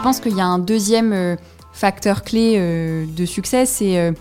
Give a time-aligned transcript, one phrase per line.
[0.00, 1.36] je pense qu'il y a un deuxième euh,
[1.74, 4.12] facteur clé euh, de succès, c'est euh,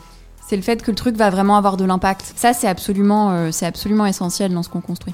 [0.45, 2.33] c'est le fait que le truc va vraiment avoir de l'impact.
[2.35, 5.13] Ça, c'est absolument, c'est absolument essentiel dans ce qu'on construit.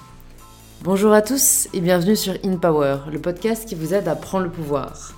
[0.81, 4.45] Bonjour à tous et bienvenue sur In Power, le podcast qui vous aide à prendre
[4.45, 5.13] le pouvoir.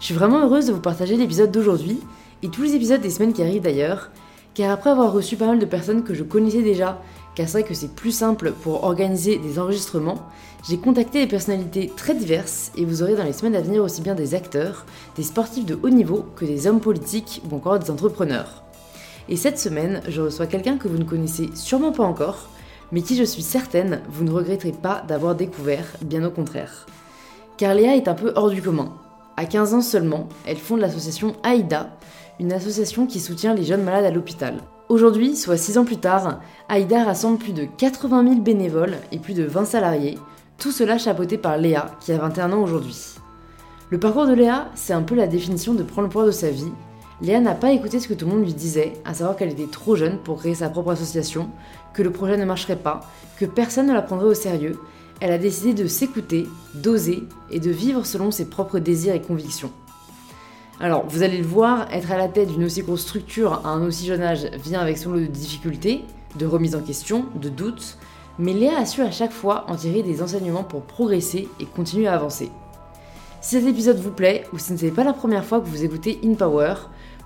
[0.00, 2.00] Je suis vraiment heureuse de vous partager l'épisode d'aujourd'hui
[2.42, 4.10] et tous les épisodes des semaines qui arrivent d'ailleurs,
[4.54, 7.00] car après avoir reçu pas mal de personnes que je connaissais déjà,
[7.34, 10.28] car c'est vrai que c'est plus simple pour organiser des enregistrements,
[10.68, 14.02] j'ai contacté des personnalités très diverses et vous aurez dans les semaines à venir aussi
[14.02, 14.84] bien des acteurs,
[15.16, 18.62] des sportifs de haut niveau que des hommes politiques ou encore des entrepreneurs.
[19.28, 22.48] Et cette semaine, je reçois quelqu'un que vous ne connaissez sûrement pas encore,
[22.92, 26.86] mais qui je suis certaine vous ne regretterez pas d'avoir découvert, bien au contraire.
[27.56, 28.92] Car Léa est un peu hors du commun.
[29.36, 31.96] À 15 ans seulement, elle fonde l'association AIDA,
[32.40, 34.60] une association qui soutient les jeunes malades à l'hôpital.
[34.90, 39.34] Aujourd'hui, soit 6 ans plus tard, AIDA rassemble plus de 80 000 bénévoles et plus
[39.34, 40.18] de 20 salariés,
[40.58, 43.14] tout cela chapeauté par Léa, qui a 21 ans aujourd'hui.
[43.90, 46.50] Le parcours de Léa, c'est un peu la définition de prendre le pouvoir de sa
[46.50, 46.72] vie.
[47.22, 49.70] Léa n'a pas écouté ce que tout le monde lui disait, à savoir qu'elle était
[49.70, 51.50] trop jeune pour créer sa propre association,
[51.94, 53.02] que le projet ne marcherait pas,
[53.38, 54.76] que personne ne la prendrait au sérieux.
[55.20, 59.70] Elle a décidé de s'écouter, d'oser et de vivre selon ses propres désirs et convictions.
[60.82, 63.86] Alors, vous allez le voir, être à la tête d'une aussi grosse structure à un
[63.86, 66.04] aussi jeune âge vient avec son lot de difficultés,
[66.36, 67.98] de remise en question, de doutes,
[68.38, 72.06] mais Léa a su à chaque fois en tirer des enseignements pour progresser et continuer
[72.06, 72.50] à avancer.
[73.42, 75.84] Si cet épisode vous plaît, ou si ce n'est pas la première fois que vous
[75.84, 76.72] écoutez In Power,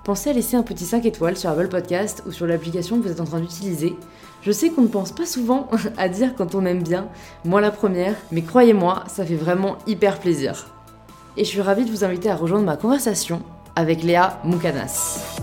[0.03, 3.11] pensez à laisser un petit 5 étoiles sur Apple Podcast ou sur l'application que vous
[3.11, 3.95] êtes en train d'utiliser.
[4.41, 7.07] Je sais qu'on ne pense pas souvent à dire quand on aime bien,
[7.45, 10.74] moi la première, mais croyez-moi, ça fait vraiment hyper plaisir.
[11.37, 13.41] Et je suis ravie de vous inviter à rejoindre ma conversation
[13.75, 15.41] avec Léa Moukanas.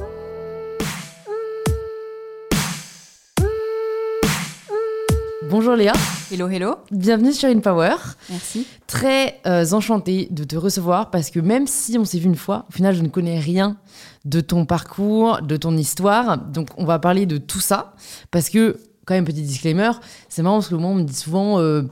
[5.51, 5.93] Bonjour Léa,
[6.33, 6.77] Hello, hello.
[6.91, 7.97] bienvenue sur In Power.
[8.31, 8.67] Merci.
[8.87, 12.65] Très euh, enchantée de te recevoir parce que même si on s'est vu une fois,
[12.70, 13.77] au final je ne connais rien
[14.25, 16.39] de ton parcours, de ton histoire.
[16.39, 17.92] Donc on va parler de tout ça
[18.31, 19.91] parce que, quand même, petit disclaimer,
[20.31, 21.83] c'est marrant parce que moi on me dit souvent euh,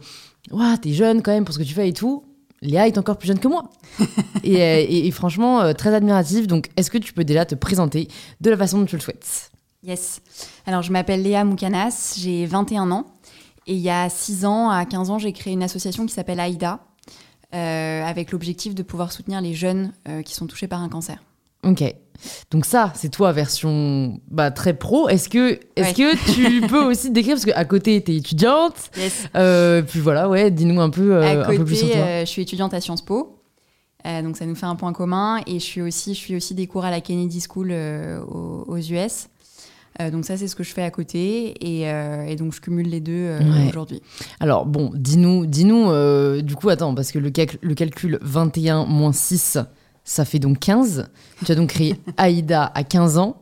[0.53, 2.25] Ouah, t'es jeune quand même pour ce que tu fais et tout.
[2.63, 3.71] Léa est encore plus jeune que moi.
[4.45, 6.47] et, euh, et- et franchement, euh, très admirative.
[6.47, 8.09] Donc est-ce que tu peux déjà te présenter
[8.41, 9.51] de la façon dont tu le souhaites?
[9.83, 10.21] Yes.
[10.67, 13.07] Alors, je m'appelle Léa Moukanas, j'ai 21 ans.
[13.67, 16.39] Et il y a 6 ans, à 15 ans, j'ai créé une association qui s'appelle
[16.41, 16.81] AIDA,
[17.55, 21.23] euh, avec l'objectif de pouvoir soutenir les jeunes euh, qui sont touchés par un cancer.
[21.67, 21.85] Ok.
[22.51, 25.09] Donc ça, c'est toi version bah, très pro.
[25.09, 25.93] Est-ce que, Ouais.
[25.95, 29.25] que tu peux aussi te décrire parce qu'à côté t'es étudiante, Yes.
[29.37, 31.97] Euh, puis voilà, ouais, dis-nous un peu, euh, à un peu plus sur toi.
[31.97, 33.37] euh, je suis étudiante à Sciences Po.
[34.05, 35.41] Donc ça nous fait un point commun.
[35.47, 38.79] Et je suis aussi, je suis aussi des cours à la Kennedy School aux, aux
[38.79, 39.29] US.
[40.01, 41.55] Euh, donc ça, c'est ce que je fais à côté.
[41.61, 43.69] Et, euh, et donc je cumule les deux euh, Ouais.
[43.69, 44.01] aujourd'hui.
[44.41, 47.31] Alors bon, dis-nous, dis-nous, du coup, attends, parce que le,
[47.63, 49.59] le calcul 21 moins 6,
[50.05, 51.09] ça fait donc 15.
[51.45, 53.37] Tu as donc créé AIDA à 15 ans.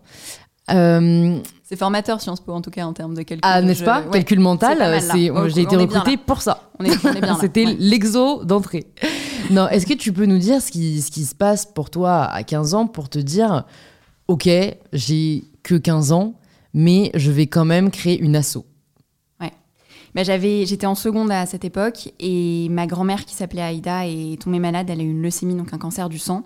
[0.71, 3.41] Euh, C'est formateur Sciences Po en tout cas en termes de calcul.
[3.43, 4.03] ah, n'est-ce pas?
[4.03, 4.11] ouais.
[4.13, 6.71] Calcul mental, c'est c'est- On- j'ai été recrutée pour ça.
[6.79, 7.37] On est, on est bien là.
[7.41, 7.77] C'était Ouais.
[7.79, 8.87] l'exo d'entrée.
[9.51, 12.25] non, est-ce que tu peux nous dire ce qui, ce qui se passe pour toi
[12.25, 13.65] à 15 ans pour te dire,
[14.29, 14.49] ok,
[14.93, 16.35] j'ai que 15 ans,
[16.75, 18.59] mais je vais quand même créer une asso?
[20.19, 24.43] Bah, j'avais, j'étais en seconde à cette époque et ma grand-mère qui s'appelait Aïda est
[24.43, 24.91] tombée malade.
[24.91, 26.43] Elle a eu une leucémie, donc un cancer du sang.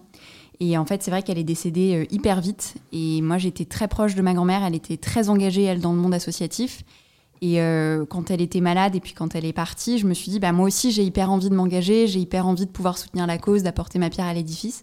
[0.61, 2.75] Et en fait, c'est vrai qu'elle est décédée euh, hyper vite.
[2.93, 4.63] Et moi, j'étais très proche de ma grand-mère.
[4.63, 6.83] Elle était très engagée, elle, dans le monde associatif.
[7.41, 10.31] Et euh, quand elle était malade et puis quand elle est partie, je me suis
[10.31, 12.07] dit, bah, moi aussi, j'ai hyper envie de m'engager.
[12.07, 14.83] J'ai hyper envie de pouvoir soutenir la cause, d'apporter ma pierre à l'édifice.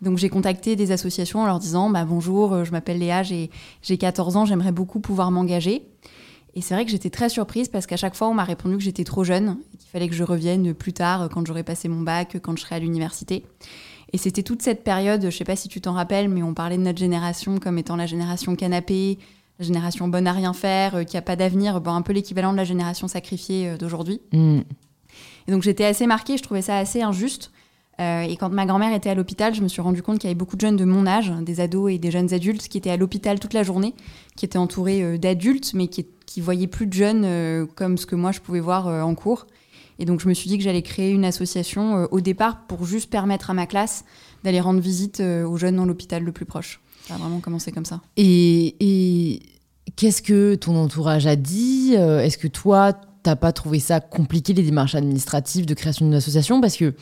[0.00, 3.50] Donc j'ai contacté des associations en leur disant, bah, bonjour, euh, je m'appelle Léa, j'ai,
[3.82, 5.86] j'ai 14 ans, j'aimerais beaucoup pouvoir m'engager.
[6.54, 8.82] Et c'est vrai que j'étais très surprise parce qu'à chaque fois, on m'a répondu que
[8.82, 12.38] j'étais trop jeune qu'il fallait que je revienne plus tard, quand j'aurais passé mon bac,
[12.42, 13.44] quand je serais à l'université.
[14.12, 16.76] Et c'était toute cette période, je sais pas si tu t'en rappelles, mais on parlait
[16.76, 19.18] de notre génération comme étant la génération canapé,
[19.58, 22.52] la génération bonne à rien faire, euh, qui a pas d'avenir, bon, un peu l'équivalent
[22.52, 24.20] de la génération sacrifiée euh, d'aujourd'hui.
[24.32, 24.60] Hmm.
[25.48, 27.50] Et donc j'étais assez marquée, je trouvais ça assez injuste.
[28.00, 30.30] Euh, et quand ma grand-mère était à l'hôpital, je me suis rendu compte qu'il y
[30.30, 32.90] avait beaucoup de jeunes de mon âge, des ados et des jeunes adultes, qui étaient
[32.90, 33.94] à l'hôpital toute la journée,
[34.36, 38.06] qui étaient entourés euh, d'adultes, mais qui, qui voyaient plus de jeunes euh, comme ce
[38.06, 39.46] que moi je pouvais voir euh, en cours.
[39.98, 42.84] Et donc je me suis dit que j'allais créer une association euh, au départ pour
[42.86, 44.04] juste permettre à ma classe
[44.42, 46.80] d'aller rendre visite aux jeunes dans l'hôpital le plus proche.
[47.06, 48.00] Ça a vraiment commencé comme ça.
[48.16, 49.42] Et, et
[49.94, 52.92] qu'est-ce que ton entourage a dit Est-ce que toi,
[53.22, 56.60] t'as pas trouvé ça compliqué, les démarches administratives de création d'une association?
[56.60, 56.94] Parce que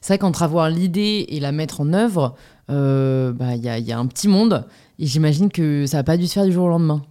[0.00, 2.36] c'est vrai qu'entre avoir l'idée et la mettre en œuvre,
[2.68, 4.64] bah, il y, a, il y a un petit monde.
[5.00, 7.02] Et j'imagine que ça n'a pas dû se faire du jour au lendemain.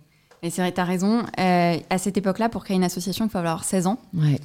[0.44, 1.24] Et c'est vrai, tu as raison.
[1.40, 4.00] Euh, à cette époque-là, pour créer une association, il faut avoir 16 ans.
[4.14, 4.40] Ouais.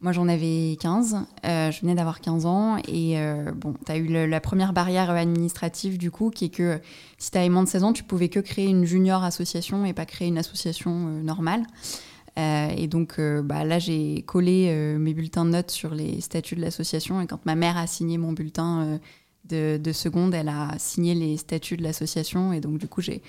[0.00, 1.16] Moi, j'en avais 15.
[1.44, 2.76] Euh, je venais d'avoir 15 ans.
[2.86, 6.48] Et euh, bon, tu as eu le- la première barrière administrative, du coup, qui est
[6.50, 6.80] que
[7.18, 9.92] si tu avais moins de 16 ans, tu pouvais que créer une junior association et
[9.92, 11.64] pas créer une association normale.
[12.36, 17.20] Et donc, bah, là, j'ai collé mes bulletins de notes sur les statuts de l'association.
[17.20, 19.00] Et quand ma mère a signé mon bulletin
[19.48, 22.52] de, de seconde, elle a signé les statuts de l'association.
[22.52, 23.22] Et donc, du coup, j'ai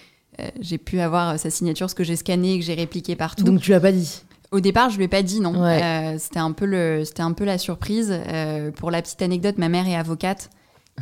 [0.59, 3.43] j'ai pu avoir euh, sa signature, ce que j'ai scanné et que j'ai répliqué partout.
[3.43, 4.23] Donc tu l'as pas dit.
[4.51, 5.61] Au départ, je lui ai pas dit non.
[5.63, 5.83] Ouais.
[5.83, 8.11] Euh, c'était un peu le, c'était un peu la surprise.
[8.11, 10.49] Euh, pour la petite anecdote, ma mère est avocate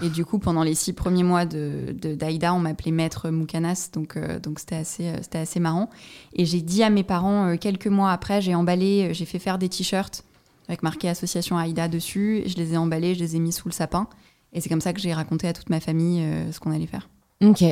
[0.03, 3.89] et du coup, pendant les six premiers mois de de- d'Aïda, on m'appelait maître Moukanas,
[3.93, 5.89] donc euh, donc c'était assez, euh, c'était assez marrant.
[6.33, 9.39] Et j'ai dit à mes parents euh, quelques mois après, j'ai emballé, euh, j'ai fait
[9.39, 10.23] faire des t-shirts
[10.67, 12.43] avec marqué association Aïda dessus.
[12.45, 14.07] Je les ai emballés, je les ai mis sous le sapin.
[14.53, 16.85] Et c'est comme ça que j'ai raconté à toute ma famille euh, ce qu'on allait
[16.85, 17.09] faire.
[17.43, 17.63] Ok.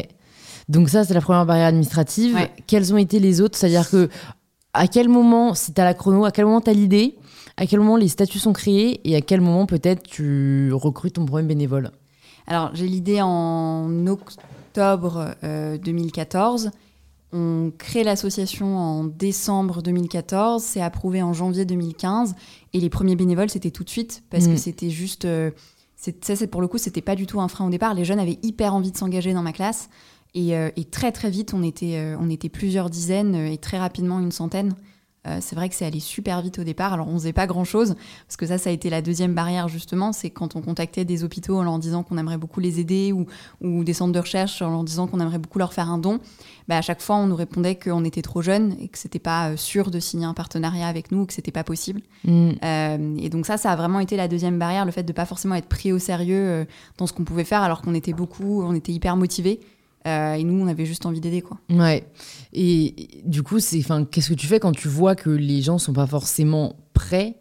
[0.69, 2.35] Donc ça, c'est la première barrière administrative.
[2.35, 2.51] Ouais.
[2.67, 3.57] Quelles ont été les autres?
[3.57, 4.09] C'est-à-dire que
[4.73, 7.15] à quel moment, si tu as la chrono, à quel moment tu as l'idée?
[7.57, 8.99] À quel moment les statuts sont créés?
[9.09, 11.91] Et à quel moment peut-être tu recrutes ton premier bénévole?
[12.47, 16.71] Alors, j'ai l'idée en octobre euh, 2014.
[17.31, 20.61] On crée l'association en décembre 2014.
[20.63, 22.35] C'est approuvé en janvier 2015.
[22.73, 24.51] Et les premiers bénévoles, c'était tout de suite parce Mm.
[24.53, 25.25] que c'était juste.
[25.25, 25.51] euh,
[26.21, 27.93] ça, c'est pour le coup, c'était pas du tout un frein au départ.
[27.93, 29.89] Les jeunes avaient hyper envie de s'engager dans ma classe.
[30.35, 33.57] Et, euh, et très, très vite, on était, euh, on était plusieurs dizaines euh, et
[33.57, 34.75] très rapidement une centaine.
[35.39, 36.93] C'est vrai que c'est allé super vite au départ.
[36.93, 37.95] Alors, on faisait pas grand chose
[38.27, 40.13] parce que ça, ça a été la deuxième barrière justement.
[40.13, 43.25] C'est quand on contactait des hôpitaux en leur disant qu'on aimerait beaucoup les aider ou,
[43.59, 46.19] ou des centres de recherche en leur disant qu'on aimerait beaucoup leur faire un don.
[46.67, 49.57] Bah, à chaque fois, on nous répondait qu'on était trop jeunes et que c'était pas
[49.57, 52.01] sûr de signer un partenariat avec nous ou que c'était pas possible.
[52.27, 55.25] Euh, et donc ça, ça a vraiment été la deuxième barrière, le fait de pas
[55.25, 56.67] forcément être pris au sérieux
[56.99, 59.59] dans ce qu'on pouvait faire alors qu'on était beaucoup, on était hyper motivés.
[60.07, 61.57] Euh, et nous, on avait juste envie d'aider, quoi.
[61.69, 62.07] Ouais.
[62.53, 65.77] Et du coup, c'est, enfin, qu'est-ce que tu fais quand tu vois que les gens
[65.77, 67.35] sont pas forcément prêts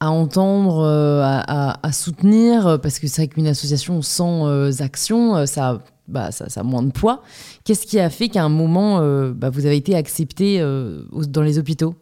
[0.00, 2.78] à entendre, euh, à, à- à soutenir?
[2.82, 6.82] Parce que c'est vrai qu'une association sans euh, action, ça, bah, ça, ça a moins
[6.82, 7.22] de poids.
[7.64, 8.98] Qu'est-ce qui a fait qu'à un moment,
[9.32, 11.94] bah, vous avez été accepté dans les hôpitaux?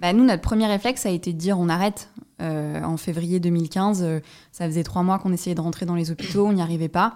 [0.00, 2.10] Bah, nous, notre premier réflexe a été de dire on arrête.
[2.38, 4.20] En février 2015, euh,
[4.52, 7.14] ça faisait trois mois qu'on essayait de rentrer dans les hôpitaux, on n'y arrivait pas.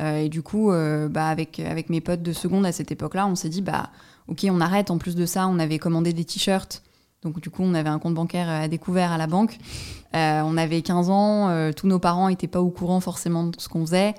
[0.00, 3.26] Euh, et du coup, euh, bah, avec, avec mes potes de seconde à cette époque-là,
[3.26, 3.90] on s'est dit bah,
[4.28, 4.90] ok, on arrête.
[4.90, 6.82] En plus de ça, on avait commandé des t-shirts.
[7.22, 9.58] Donc, du coup, on avait un compte bancaire à découvert à la banque.
[10.14, 13.60] Euh, on avait 15 ans, euh, tous nos parents n'étaient pas au courant forcément de
[13.60, 14.14] ce qu'on faisait.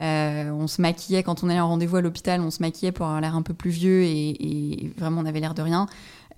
[0.00, 3.06] Euh, on se maquillait quand on allait en rendez-vous à l'hôpital, on se maquillait pour
[3.06, 5.86] avoir l'air un peu plus vieux et, vraiment on avait l'air de rien.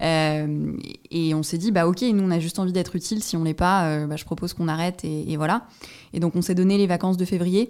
[0.00, 0.72] Euh,
[1.10, 3.22] et on s'est dit, bah ok, nous on a juste envie d'être utile.
[3.22, 5.66] Si on l'est pas, euh, bah, je propose qu'on arrête et voilà.
[6.14, 7.68] Et donc on s'est donné les vacances de février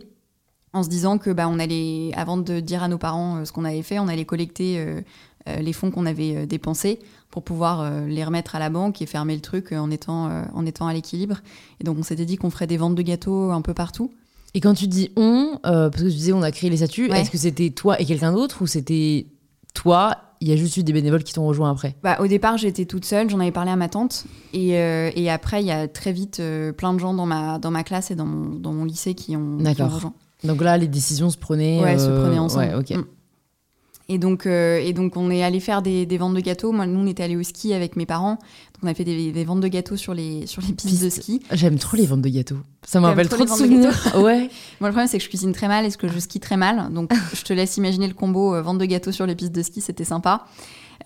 [0.73, 3.53] en se disant que bah on allait, avant de dire à nos parents euh, ce
[3.53, 5.01] qu'on avait fait, on allait collecter euh,
[5.49, 6.99] euh, les fonds qu'on avait dépensés
[7.31, 10.89] pour pouvoir les remettre à la banque et fermer le truc en étant, en étant
[10.89, 11.37] à l'équilibre.
[11.81, 14.11] Et donc on s'était dit qu'on ferait des ventes de gâteaux un peu partout.
[14.53, 17.09] Et quand tu dis on, euh, parce que tu disais on a créé les statuts,
[17.09, 17.21] Ouais.
[17.21, 19.27] est-ce que c'était toi et quelqu'un d'autre ou c'était
[19.75, 21.95] toi Il y a juste eu des bénévoles qui t'ont rejoint après?
[22.03, 24.25] Bah, au départ, j'étais toute seule, j'en avais parlé à ma tante.
[24.53, 27.59] Et, euh, et après, il y a très vite euh, plein de gens dans ma,
[27.61, 30.15] dans ma classe et dans mon, dans mon lycée qui ont, qui ont rejoint.
[30.45, 31.81] Donc là, les décisions se prenaient.
[31.83, 32.65] Ouais, se euh, prenaient ensemble.
[32.67, 32.91] Ouais, ok.
[32.91, 33.05] Mm.
[34.09, 36.73] Et donc, euh, et donc, on est allé faire des, des ventes de gâteaux.
[36.73, 38.33] Moi, nous, on était allé au ski avec mes parents.
[38.33, 41.09] Donc, on a fait des, des ventes de gâteaux sur les, sur les pistes de
[41.11, 41.41] ski.
[41.53, 42.59] J'aime trop les ventes de gâteaux.
[42.85, 43.95] Ça me rappelle trop trop de souvenirs.
[44.17, 44.51] ouais.
[44.81, 46.93] Moi, le problème, c'est que je cuisine très mal et que je skie très mal.
[46.93, 49.63] Donc, je te laisse imaginer le combo euh, vente de gâteaux sur les pistes de
[49.63, 49.81] ski.
[49.81, 50.45] C'était sympa.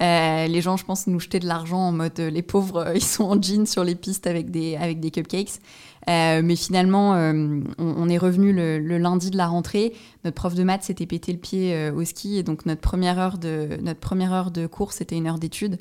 [0.03, 2.95] Euh, les gens, je pense, nous jetaient de l'argent en mode euh, les pauvres, euh,
[2.95, 5.61] ils sont en jean sur les pistes avec des, avec des cupcakes.
[6.09, 9.95] Euh, mais finalement, euh, on, est revenu le, lundi de la rentrée.
[10.25, 13.19] Notre prof de maths s'était pété le pied euh, au ski et donc notre première
[13.19, 15.79] heure de, notre première heure de cours, c'était une heure d'étude.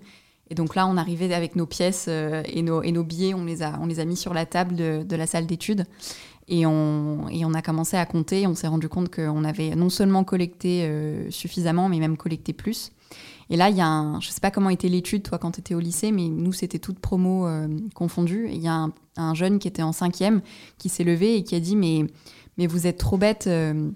[0.50, 3.63] Et donc là, on arrivait avec nos pièces et, nos, et nos billets, on les
[3.63, 5.86] a, on les a mis sur la table de, la salle d'études.
[6.50, 8.46] Et on, et on a commencé à compter.
[8.46, 10.88] On s'est rendu compte qu'on avait non seulement collecté
[11.30, 12.92] suffisamment, mais même collecté plus.
[13.50, 15.59] Et là, il y a un, je sais pas comment était l'étude, toi, quand tu
[15.59, 18.47] étais au lycée, mais nous, c'était toute promo euh, confondue.
[18.47, 20.41] Et il y a un, un jeune qui était en cinquième
[20.77, 22.05] qui s'est levé et qui a dit Mais,
[22.57, 23.47] mais vous êtes trop bête.
[23.47, 23.91] euh,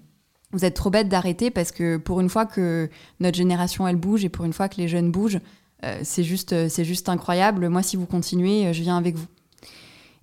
[0.52, 2.88] vous êtes trop d'arrêter parce que pour une fois que
[3.20, 5.40] notre génération elle bouge et pour une fois que les jeunes bougent,
[5.84, 7.68] euh, c'est juste, euh, c'est juste incroyable.
[7.68, 9.26] Moi, si vous continuez, je viens avec vous.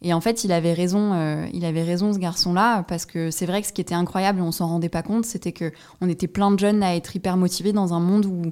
[0.01, 1.13] Et en fait, il avait raison,
[1.51, 4.51] il avait raison ce garçon-là, parce que c'est vrai que ce qui était incroyable, on
[4.51, 7.74] s'en rendait pas compte, c'était que on était plein de jeunes à être hyper motivés
[7.74, 8.51] dans un monde où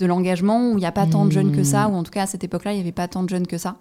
[0.00, 2.10] de l'engagement où il n'y a pas tant de jeunes que ça, ou en tout
[2.10, 3.76] cas à cette époque-là, il n'y avait pas tant de jeunes que ça.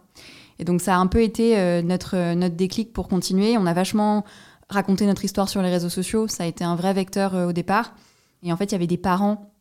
[0.59, 3.57] Et donc ça a un peu été euh, notre, euh, notre déclic pour continuer.
[3.57, 4.25] On a vachement
[4.69, 7.53] raconté notre histoire sur les réseaux sociaux, ça a été un vrai vecteur euh, au
[7.53, 7.93] départ.
[8.43, 9.51] Et en fait, il y avait des parents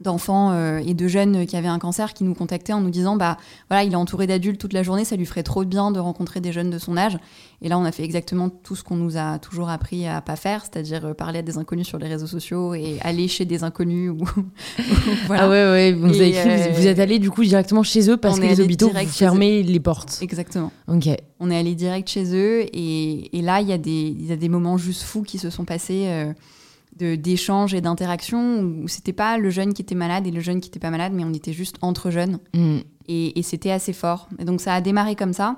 [0.00, 3.16] d'enfants euh, et de jeunes qui avaient un cancer qui nous contactaient en nous disant
[3.16, 3.36] bah
[3.68, 6.40] voilà il est entouré d'adultes toute la journée ça lui ferait trop bien de rencontrer
[6.40, 7.18] des jeunes de son âge.
[7.62, 10.36] Et là on a fait exactement tout ce qu'on nous a toujours appris à pas
[10.36, 13.64] faire c'est-à-dire euh, parler à des inconnus sur les réseaux sociaux et aller chez des
[13.64, 14.18] inconnus ou,
[15.26, 15.44] voilà.
[15.44, 18.38] ah ouais ouais vous, avez écrit, vous, êtes allé du coup directement chez eux parce
[18.38, 20.18] que les hôpitaux fermez les portes.
[20.22, 20.70] Exactement.
[20.86, 21.08] Ok.
[21.40, 24.32] On est allé direct chez eux et, et là il y a des il y
[24.32, 26.06] a des moments juste fous qui se sont passés
[26.98, 30.68] d'échanges et d'interactions où c'était pas le jeune qui était malade et le jeune qui
[30.68, 32.38] était pas malade, mais on était juste entre jeunes.
[32.54, 32.78] Mm.
[33.08, 34.28] Et, c'était assez fort.
[34.38, 35.56] Et donc ça a démarré comme ça.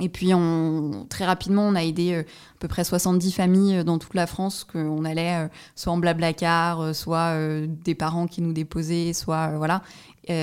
[0.00, 3.84] Et puis on, très rapidement, on a aidé euh, à peu près 70 familles euh,
[3.84, 7.34] dans toute la France, qu'on allait euh, soit en blablacar, soit
[7.66, 9.82] des parents qui nous déposaient, soit voilà,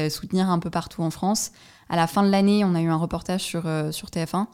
[0.09, 1.51] soutenir un peu partout en France.
[1.87, 4.47] À la fin de l'année, on a eu un reportage sur, sur TF1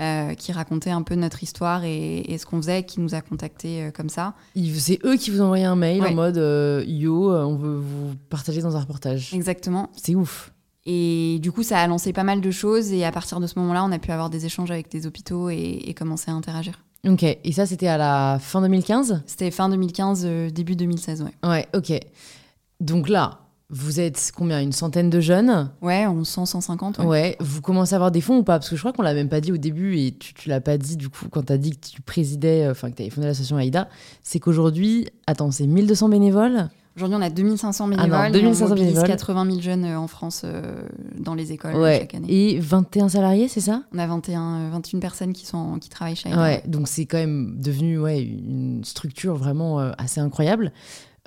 [0.00, 3.82] euh, qui racontait un peu notre histoire et, ce qu'on faisait, qui nous a contactés
[3.82, 4.34] euh, comme ça.
[4.54, 8.62] C'est eux qui vous envoyaient un mail en mode euh, Yo, on veut vous partager
[8.62, 9.34] dans un reportage.
[9.34, 9.90] Exactement.
[9.96, 10.52] C'est ouf.
[10.86, 13.58] Et du coup, ça a lancé pas mal de choses et à partir de ce
[13.58, 16.84] moment-là, on a pu avoir des échanges avec des hôpitaux et, commencer à interagir.
[17.06, 21.48] Ok, et ça c'était à la fin 2015 C'était fin 2015, début 2016, ouais.
[21.48, 21.92] Ouais, ok.
[22.80, 26.98] Donc là, vous êtes combien Une centaine de jeunes Ouais, on 100, 150.
[26.98, 27.06] Ouais.
[27.06, 27.36] ouais.
[27.40, 28.58] Vous commencez à avoir des fonds ou pas?
[28.58, 30.62] Parce que je crois qu'on l'a même pas dit au début et tu, tu l'as
[30.62, 33.02] pas dit du coup quand tu as dit que tu présidais, euh, enfin que tu
[33.02, 33.88] avais fondé l'association AIDA.
[34.22, 36.68] C'est qu'aujourd'hui, attends, c'est 1200 bénévoles?
[36.96, 38.10] Aujourd'hui, on a 2500 bénévoles.
[38.12, 40.82] Ah non, 2500 et on 80 000 jeunes euh, en France euh,
[41.18, 42.26] dans les écoles chaque année.
[42.54, 43.82] Et 21 salariés, c'est ça?
[43.92, 46.40] On a 21, 21 personnes qui, sont, qui travaillent chez AIDA.
[46.40, 50.72] Ouais, donc c'est quand même devenu ouais, une structure vraiment assez incroyable.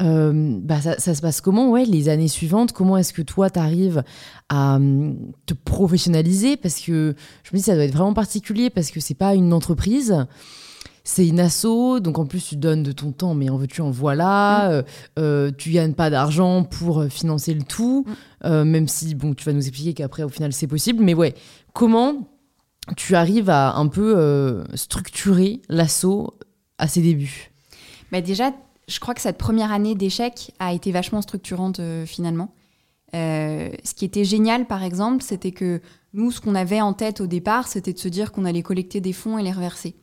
[0.02, 2.72] Euh, bah ça, se passe comment ouais, les années suivantes?
[2.72, 4.04] Comment est-ce que toi, tu arrives
[4.50, 6.58] à hum, te professionnaliser?
[6.58, 9.54] Parce que je me dis, ça doit être vraiment particulier parce que c'est pas une
[9.54, 10.26] entreprise.
[11.04, 13.90] C'est une asso, donc en plus tu donnes de ton temps, mais en veux-tu, en
[13.90, 14.68] voilà.
[14.68, 14.72] Mm.
[14.72, 14.82] Euh,
[15.18, 18.06] euh, tu gagnes pas d'argent pour financer le tout,
[18.44, 18.64] mm.
[18.64, 21.04] même si bon, tu vas nous expliquer qu'après au final c'est possible.
[21.04, 21.34] Mais ouais,
[21.74, 22.30] comment
[22.98, 26.36] tu arrives à un peu structurer l'asso
[26.78, 27.52] à ses débuts?
[28.12, 28.52] Bah Déjà,
[28.92, 32.54] je crois que cette première année d'échec a été vachement structurante euh, finalement.
[33.16, 35.82] Euh, ce qui était génial, par exemple, c'était que
[36.14, 39.00] nous, ce qu'on avait en tête au départ, c'était de se dire qu'on allait collecter
[39.00, 39.96] des fonds et les reverser.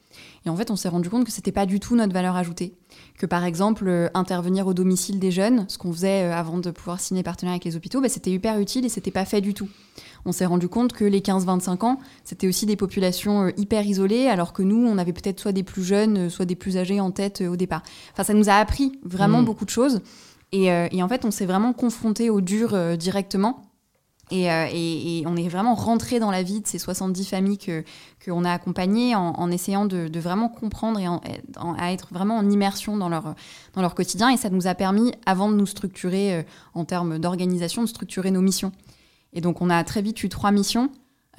[0.47, 2.75] Et en fait, on s'est rendu compte que c'était pas du tout notre valeur ajoutée.
[3.18, 6.99] Que par exemple, euh, intervenir au domicile des jeunes, ce qu'on faisait avant de pouvoir
[6.99, 9.68] signer partenaire avec les hôpitaux, bah, c'était hyper utile et c'était pas fait du tout
[10.28, 14.28] on s'est rendu compte que les 15-25 ans, c'était aussi des populations euh, hyper isolées,
[14.28, 17.00] alors que nous, on avait peut-être soit des plus jeunes, euh, soit des plus âgés
[17.00, 17.82] en tête euh, au départ.
[18.12, 19.47] Enfin, ça nous a appris vraiment mm.
[19.47, 20.02] beaucoup de choses.
[20.52, 23.64] Et, en fait, on s'est vraiment confronté au dur directement.
[24.30, 24.49] Et,
[25.26, 27.85] on est vraiment rentré dans la vie de ces 70 familles que
[28.25, 31.06] qu'on a accompagnées en, essayant de, vraiment comprendre et
[31.78, 33.35] à être vraiment en immersion dans leur,
[33.75, 34.30] dans leur quotidien.
[34.30, 38.40] Et ça nous a permis, avant de nous structurer en termes d'organisation, de structurer nos
[38.40, 38.73] missions.
[39.32, 40.90] Et donc, on a très vite eu trois missions.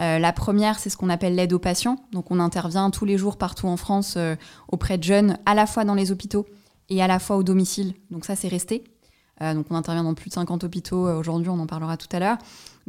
[0.01, 1.97] Euh, la première, c'est ce qu'on appelle l'aide aux patients.
[2.11, 4.35] Donc, on intervient tous les jours partout en France euh,
[4.69, 6.45] auprès de jeunes, à la fois dans les hôpitaux
[6.89, 7.93] et à la fois au domicile.
[8.09, 8.83] Donc, ça, c'est resté.
[9.41, 12.19] Euh, donc, on intervient dans plus de 50 hôpitaux aujourd'hui, on en parlera tout à
[12.19, 12.37] l'heure.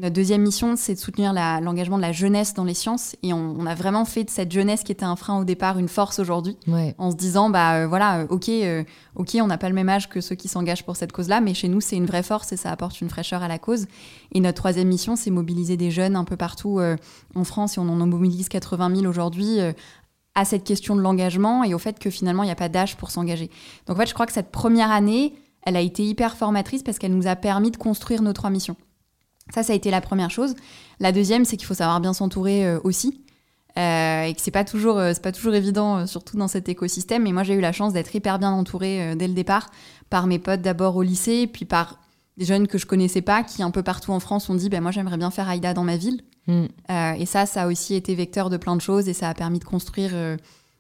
[0.00, 3.16] Notre deuxième mission, c'est de soutenir l'engagement de la jeunesse dans les sciences.
[3.22, 5.88] Et on, a vraiment fait de cette jeunesse qui était un frein au départ une
[5.88, 6.56] force aujourd'hui.
[6.96, 8.50] En se disant, bah voilà, ok,
[9.16, 11.52] ok, on n'a pas le même âge que ceux qui s'engagent pour cette cause-là, mais
[11.52, 13.88] chez nous, c'est une vraie force et ça apporte une fraîcheur à la cause.
[14.32, 16.96] Et notre troisième mission, c'est mobiliser des jeunes un peu partout euh,
[17.34, 19.72] en France, et on en mobilise 80 000 aujourd'hui, euh,
[20.34, 22.96] à cette question de l'engagement et au fait que finalement, il n'y a pas d'âge
[22.96, 23.50] pour s'engager.
[23.86, 25.34] Donc en fait, je crois que cette première année,
[25.66, 28.76] elle a été hyper formatrice parce qu'elle nous a permis de construire nos trois missions.
[29.54, 30.54] Ça, ça a été la première chose.
[31.00, 33.20] La deuxième, c'est qu'il faut savoir bien s'entourer euh, aussi.
[33.76, 37.44] et que c'est pas toujours c'est pas toujours évident surtout dans cet écosystème mais moi
[37.44, 39.70] j'ai eu la chance d'être hyper bien entourée dès le départ
[40.10, 42.00] par mes potes d'abord au lycée puis par
[42.40, 44.80] des jeunes que je connaissais pas qui un peu partout en France ont dit ben
[44.80, 46.64] moi j'aimerais bien faire Aïda dans ma ville mm.
[46.90, 49.34] euh, et ça ça a aussi été vecteur de plein de choses et ça a
[49.34, 50.36] permis de construire euh,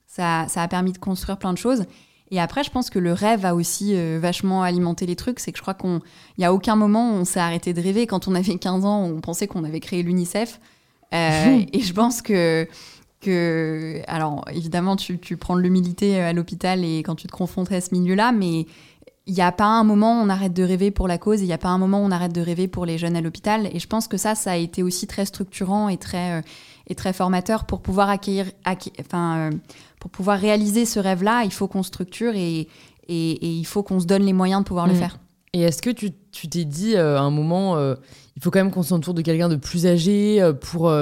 [0.06, 1.84] ça, ça, a permis de construire plein de choses
[2.30, 5.40] et après je pense que le rêve a aussi euh, vachement alimenté les trucs.
[5.40, 6.00] C'est que je crois qu'on
[6.38, 8.06] il y a aucun moment où on s'est arrêté de rêver.
[8.06, 10.60] Quand on avait 15 ans on pensait qu'on avait créé l'UNICEF.
[11.12, 12.68] Et je pense que
[13.20, 17.70] que alors évidemment tu, tu prends de l'humilité à l'hôpital et quand tu te confrontes
[17.70, 18.64] à ce milieu là mais
[19.30, 21.46] il n'y a pas un moment où on arrête de rêver pour la cause, il
[21.46, 23.68] n'y a pas un moment où on arrête de rêver pour les jeunes à l'hôpital.
[23.72, 26.42] Et je pense que ça, ça a été aussi très structurant et très, euh,
[26.88, 28.46] et très formateur pour pouvoir accueillir,
[28.98, 29.50] enfin, euh,
[30.00, 31.44] pour pouvoir réaliser ce rêve-là.
[31.44, 32.66] Il faut qu'on structure et,
[33.08, 34.96] et, il faut qu'on se donne les moyens de pouvoir le mm.
[34.96, 35.18] faire.
[35.52, 36.10] Et est-ce que tu
[36.48, 39.56] t'es dit euh, à un moment, il faut quand même qu'on s'entoure de quelqu'un de
[39.56, 40.92] plus âgé pour,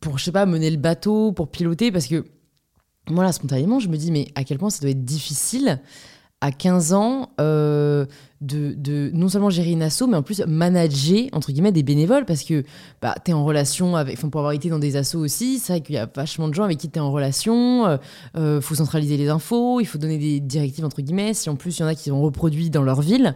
[0.00, 1.90] pour, je sais pas, mener le bateau, pour piloter?
[1.90, 2.26] Parce que
[3.08, 5.80] moi, là, spontanément, je me dis, mais à quel point ça doit être difficile?
[6.40, 8.06] À 15 ans euh,
[8.40, 12.24] de, de, non seulement gérer une asso, mais en plus manager, entre guillemets, des bénévoles
[12.24, 12.64] parce que
[13.02, 14.16] bah, tu es en relation avec.
[14.16, 16.54] Enfin, pour avoir été dans des assos aussi, c'est vrai qu'il y a vachement de
[16.54, 17.86] gens avec qui tu es en relation.
[17.86, 17.98] Il euh,
[18.36, 21.34] euh, faut centraliser les infos, il faut donner des directives, entre guillemets.
[21.34, 23.34] Si en plus il y en a qui ont reproduit dans leur ville,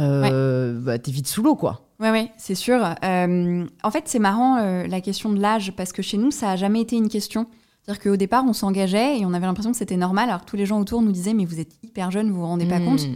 [0.00, 1.82] euh, bah, t'es vite sous l'eau, quoi.
[2.00, 2.82] Ouais, ouais, c'est sûr.
[2.82, 6.80] en fait, c'est marrant la question de l'âge parce que chez nous, ça a jamais
[6.80, 7.46] été une question.
[7.84, 10.56] C'est-à-dire qu'au départ, on s'engageait et on avait l'impression que c'était normal, alors que tous
[10.56, 12.84] les gens autour nous disaient Mais vous êtes hyper jeune, vous vous rendez pas hmm.
[12.84, 13.06] compte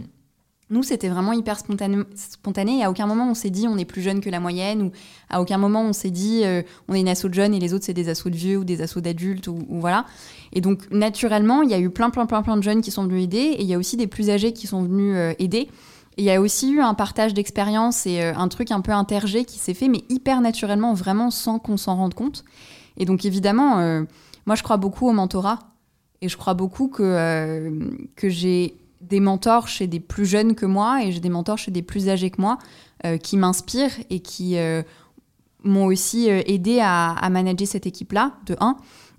[0.71, 3.85] nous, c'était vraiment hyper spontané, spontané, et à aucun moment on s'est dit on est
[3.85, 4.91] plus jeune que la moyenne, ou
[5.29, 7.73] à aucun moment on s'est dit euh, on est une asso de jeunes et les
[7.73, 10.05] autres c'est des assos de vieux ou des assos d'adultes, ou, voilà.
[10.53, 13.03] Et donc naturellement, il y a eu plein, plein, plein, plein de jeunes qui sont
[13.03, 15.69] venus aider, et il y a aussi des plus âgés qui sont venus euh, aider.
[16.17, 18.91] Et il y a aussi eu un partage d'expérience et euh, un truc un peu
[18.91, 22.43] intergé qui s'est fait, mais hyper naturellement, vraiment sans qu'on s'en rende compte.
[22.97, 24.05] Et donc évidemment,
[24.49, 25.59] moi je crois beaucoup au mentorat,
[26.21, 27.71] et je crois beaucoup que,
[28.15, 31.71] que j'ai des mentors chez des plus jeunes que moi et j'ai des mentors chez
[31.71, 32.57] des plus âgés que moi
[33.05, 34.81] euh, qui m'inspirent et qui euh,
[35.63, 38.75] m'ont aussi euh, aidé à, à, manager cette équipe-là, de un.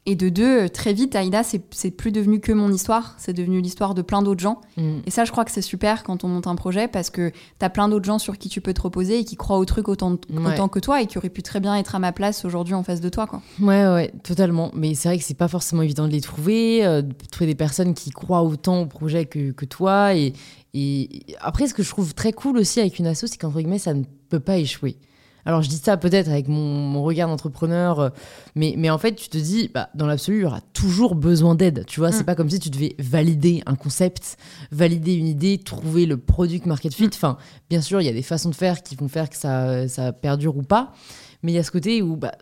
[0.07, 3.61] Et de deux, euh, très vite, Aïda, c'est plus devenu que mon histoire, c'est devenu
[3.61, 4.61] l'histoire de plein d'autres gens.
[4.77, 5.01] Mm.
[5.07, 7.65] Et ça, je crois que c'est super quand on monte un projet parce que tu
[7.65, 9.89] as plein d'autres gens sur qui tu peux te reposer et qui croient au truc
[9.89, 12.75] autant, autant que toi et qui auraient pu très bien être à ma place aujourd'hui
[12.75, 13.27] en face de toi.
[13.27, 13.43] Quoi.
[13.61, 14.71] Ouais, ouais, totalement.
[14.75, 17.55] Mais c'est vrai que c'est pas forcément évident de les trouver, euh, de trouver des
[17.55, 20.15] personnes qui croient autant au projet que, que toi.
[20.15, 20.33] Et,
[20.73, 21.09] et
[21.41, 23.93] après, ce que je trouve très cool aussi avec une asso, c'est qu'entre guillemets, ça
[23.93, 24.97] ne peut pas échouer.
[25.47, 28.09] Alors je dis ça peut-être avec mon, regard d'entrepreneur, euh,
[28.55, 31.55] mais, mais en fait tu te dis, bah, dans l'absolu, il y aura toujours besoin
[31.55, 31.85] d'aide.
[31.87, 32.27] Tu vois, c'est mm.
[32.27, 34.37] pas comme si tu devais valider un concept,
[34.71, 37.07] valider une idée, trouver le product market fit.
[37.07, 37.11] Mm.
[37.15, 39.89] Enfin, bien sûr, il y a des façons de faire qui vont faire que ça,
[39.89, 40.93] ça perdure ou pas,
[41.43, 42.33] mais il y a ce côté où, bah,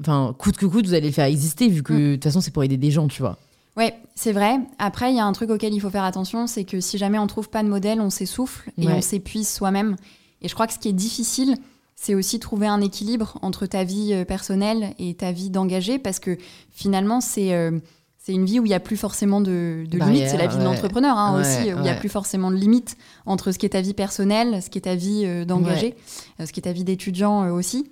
[0.00, 1.98] enfin, coûte que coûte, vous allez le faire exister vu que mm.
[1.98, 3.38] de toute façon c'est pour aider des gens, tu vois.
[3.76, 4.60] Ouais, c'est vrai.
[4.78, 7.18] Après, il y a un truc auquel il faut faire attention, c'est que si jamais
[7.18, 9.96] on trouve pas de modèle, on s'essouffle et on s'épuise soi-même.
[10.42, 11.56] Et je crois que ce qui est difficile,
[11.96, 16.18] c'est aussi trouver un équilibre entre ta vie euh, personnelle et ta vie d'engagé, parce
[16.18, 16.36] que
[16.70, 17.78] finalement, c'est euh,
[18.18, 20.28] c'est une vie où il n'y a plus forcément de, de limites.
[20.28, 22.96] C'est la vie de l'entrepreneur hein, aussi, où il n'y a plus forcément de limites
[23.26, 25.94] entre ce qui est ta vie personnelle, ce qui est ta vie euh, d'engagé,
[26.42, 27.90] ce qui est ta vie d'étudiant aussi.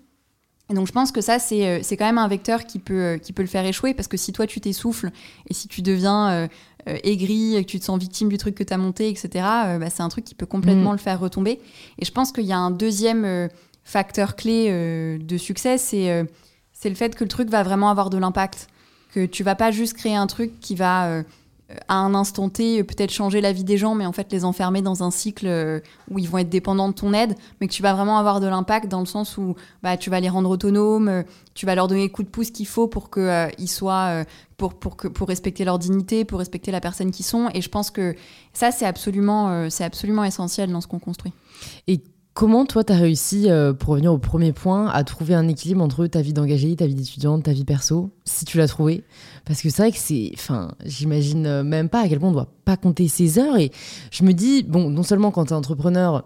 [0.70, 3.42] Et donc je pense que ça, c'est quand même un vecteur qui peut, qui peut
[3.42, 5.10] le faire échouer, parce que si toi, tu t'essouffles
[5.50, 6.48] et si tu deviens
[6.86, 10.02] aigri, que tu te sens victime du truc que tu as monté, etc., bah, c'est
[10.02, 10.94] un truc qui peut complètement mm.
[10.94, 11.60] le faire retomber.
[11.98, 13.50] Et je pense qu'il y a un deuxième
[13.84, 16.24] facteur clé euh, de succès, euh,
[16.72, 18.68] c'est le fait que le truc va vraiment avoir de l'impact.
[19.12, 21.22] Que tu vas pas juste créer un truc qui va, euh,
[21.86, 24.80] à un instant T, peut-être changer la vie des gens, mais en fait les enfermer
[24.80, 27.92] dans un cycle où ils vont être dépendants de ton aide, mais que tu vas
[27.92, 31.66] vraiment avoir de l'impact dans le sens où bah, tu vas les rendre autonomes, tu
[31.66, 34.24] vas leur donner le coup de pouce qu'il faut pour qu'ils soient.
[34.56, 37.50] pour, pour, que, pour respecter leur dignité, pour respecter la personne qu'ils sont.
[37.52, 38.14] Et je pense que
[38.54, 41.32] ça, c'est absolument, c'est absolument essentiel dans ce qu'on construit.
[41.86, 42.00] Et
[42.34, 45.82] Comment toi, tu as réussi, euh, pour revenir au premier point, à trouver un équilibre
[45.82, 49.04] entre ta vie d'engagé, ta vie d'étudiante, ta vie perso, si tu l'as trouvé
[49.44, 50.30] Parce que c'est vrai que c'est.
[50.34, 53.58] Enfin, j'imagine euh, même pas à quel point on doit pas compter ses heures.
[53.58, 53.70] Et
[54.10, 56.24] je me dis, bon, non seulement quand tu es entrepreneur,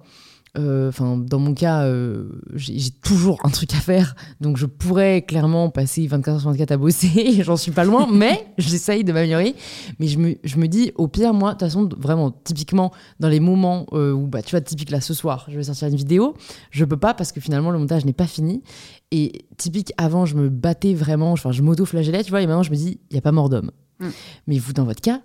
[0.57, 5.69] enfin, dans mon cas, euh, j'ai toujours un truc à faire, donc je pourrais clairement
[5.71, 9.55] passer 24 heures sur 24 à bosser, j'en suis pas loin, mais j'essaye de m'améliorer.
[9.99, 13.29] Mais je me, je me, dis, au pire, moi, de toute façon, vraiment, typiquement, dans
[13.29, 15.97] les moments euh, où, bah, tu vois, typique là, ce soir, je vais sortir une
[15.97, 16.35] vidéo,
[16.71, 18.63] je peux pas parce que finalement, le montage n'est pas fini.
[19.11, 22.71] Et typique, avant, je me battais vraiment, enfin, je m'auto-flagellais, tu vois, et maintenant, je
[22.71, 23.71] me dis, il n'y a pas mort d'homme.
[24.01, 24.09] Mm.
[24.47, 25.21] Mais vous, dans votre cas,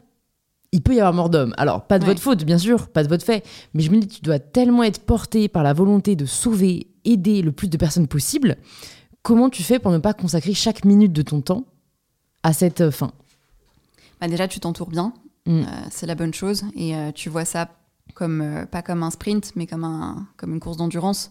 [0.72, 1.54] il peut y avoir mort d'homme.
[1.58, 3.46] Alors, pas de votre faute, bien sûr, pas de votre fait.
[3.74, 7.42] Mais je me dis, tu dois tellement être porté par la volonté de sauver, aider
[7.42, 8.58] le plus de personnes possible.
[9.22, 11.66] Comment tu fais pour ne pas consacrer chaque minute de ton temps
[12.44, 13.12] à cette euh, fin?
[14.20, 15.14] Bah Déjà, tu t'entoures bien.
[15.46, 15.60] Mm.
[15.60, 16.64] Euh, c'est la bonne chose.
[16.76, 17.70] Et euh, tu vois ça
[18.14, 21.30] comme, pas comme un sprint, mais comme, un, comme une course d'endurance.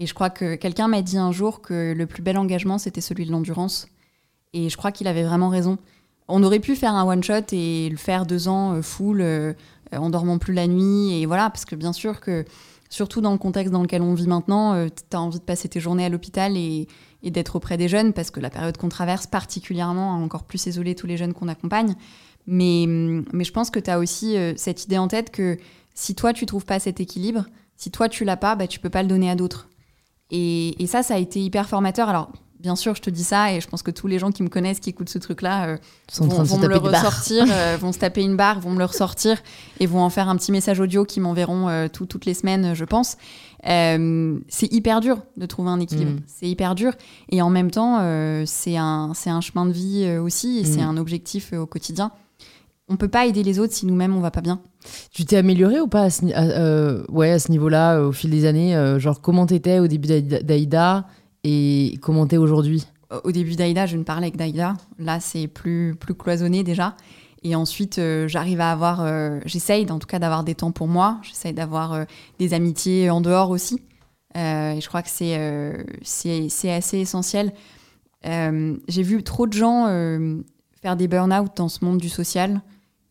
[0.00, 3.00] Et je crois que quelqu'un m'a dit un jour que le plus bel engagement, c'était
[3.00, 3.86] celui de l'endurance.
[4.52, 5.78] Et je crois qu'il avait vraiment raison.
[6.28, 9.52] On aurait pu faire un one-shot et le faire deux ans euh, full, euh,
[9.92, 12.44] en dormant plus la nuit, et voilà, parce que bien sûr que,
[12.88, 15.68] surtout dans le contexte dans lequel on vit maintenant, euh, tu as envie de passer
[15.68, 16.88] tes journées à l'hôpital et,
[17.22, 20.94] d'être auprès des jeunes, parce que la période qu'on traverse particulièrement a encore plus isolé
[20.94, 21.94] tous les jeunes qu'on accompagne.
[22.46, 25.56] Mais, mais je pense que tu as aussi cette idée en tête que
[25.94, 28.90] si toi, tu trouves pas cet équilibre, si toi, tu l'as pas, bah, tu peux
[28.90, 29.70] pas le donner à d'autres.
[30.30, 32.10] Et, et, ça, ça a été hyper formateur.
[32.10, 32.30] Alors,
[32.64, 34.48] bien sûr, je te dis ça et je pense que tous les gens qui me
[34.48, 35.76] connaissent, qui écoutent ce truc-là, euh,
[36.18, 39.36] vont, me le ressortir, euh, vont se taper une barre, vont me le ressortir
[39.80, 42.86] et vont en faire un petit message audio qui m'enverront euh, toutes les semaines, je
[42.86, 43.18] pense.
[43.62, 46.12] c'est hyper dur de trouver un équilibre.
[46.12, 46.22] Mm.
[46.26, 46.94] C'est hyper dur
[47.28, 47.98] et en même temps,
[48.46, 50.88] c'est un, un chemin de vie aussi et c'est mm.
[50.88, 52.12] un objectif au quotidien.
[52.88, 54.60] on peut pas aider les autres si nous-mêmes on va pas bien.
[55.10, 58.98] Tu t'es amélioré ou pas à ce, ouais, à ce niveau-là, au fil des années
[58.98, 61.04] Genre, comment t'étais au début d'Aïda
[61.44, 62.84] et comment t'es aujourd'hui
[63.22, 64.74] Au début d'Aïda, je ne parlais que d'Aïda.
[64.98, 66.96] Là, c'est plus, plus cloisonné déjà.
[67.42, 69.06] Et ensuite, j'arrive à avoir,
[69.44, 71.18] j'essaye en tout cas d'avoir des temps pour moi.
[71.22, 72.06] J'essaye d'avoir
[72.38, 73.82] des amitiés en dehors aussi.
[74.34, 77.52] et je crois que c'est c'est assez essentiel.
[78.24, 79.86] J'ai vu trop de gens
[80.84, 82.60] faire des burn-out dans ce monde du social.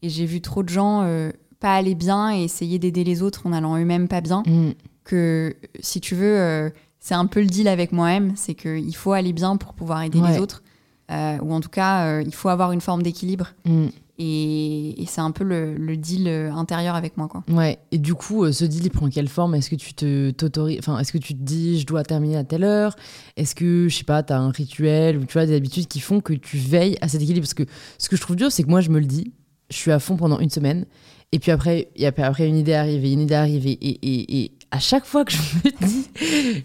[0.03, 3.47] Et j'ai vu trop de gens euh, pas aller bien et essayer d'aider les autres
[3.47, 4.43] en allant eux-mêmes pas bien.
[4.45, 4.73] Mm.
[5.03, 6.69] Que si tu veux, euh,
[7.03, 10.21] c'est un peu le deal avec moi-même, c'est qu'il faut aller bien pour pouvoir aider
[10.21, 10.63] les autres.
[11.11, 13.49] Euh, ou en tout cas, il faut avoir une forme d'équilibre.
[13.65, 13.87] Mm.
[14.19, 17.27] Et, c'est un peu le, deal intérieur avec moi.
[17.27, 17.43] Quoi.
[17.49, 17.77] Ouais.
[17.91, 19.53] Et du coup, ce deal, il prend quelle forme?
[19.53, 22.45] Est-ce que tu te t'autorises Enfin, est-ce que tu te dis, je dois terminer à
[22.45, 22.95] telle heure?
[23.35, 25.99] Est-ce que, je sais pas, tu as un rituel ou tu as des habitudes qui
[25.99, 27.45] font que tu veilles à cet équilibre?
[27.45, 27.65] Parce que
[27.97, 29.33] ce que je trouve dur, c'est que moi, je me le dis,
[29.69, 30.85] je suis à fond pendant une semaine.
[31.33, 33.65] Et puis après, y a, après une idée arrive, une idée arrive.
[33.65, 36.09] Et, et, et, à chaque fois que je me dis,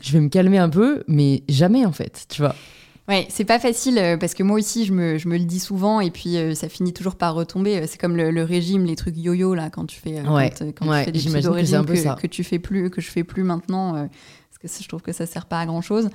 [0.00, 2.54] je vais me calmer un peu, mais jamais en fait, tu vois.
[3.06, 5.60] Ouais, c'est pas facile euh, parce que moi aussi, je me, je me le dis
[5.60, 7.76] souvent et puis euh, ça finit toujours par retomber.
[7.76, 10.50] Euh, c'est comme le, régime, les trucs yo-yo là, quand tu fais, ouais.
[10.74, 13.44] quand, tu fais des régime que, que, que, tu fais plus, que je fais plus
[13.44, 16.08] maintenant, parce que je trouve que ça sert pas à grand chose.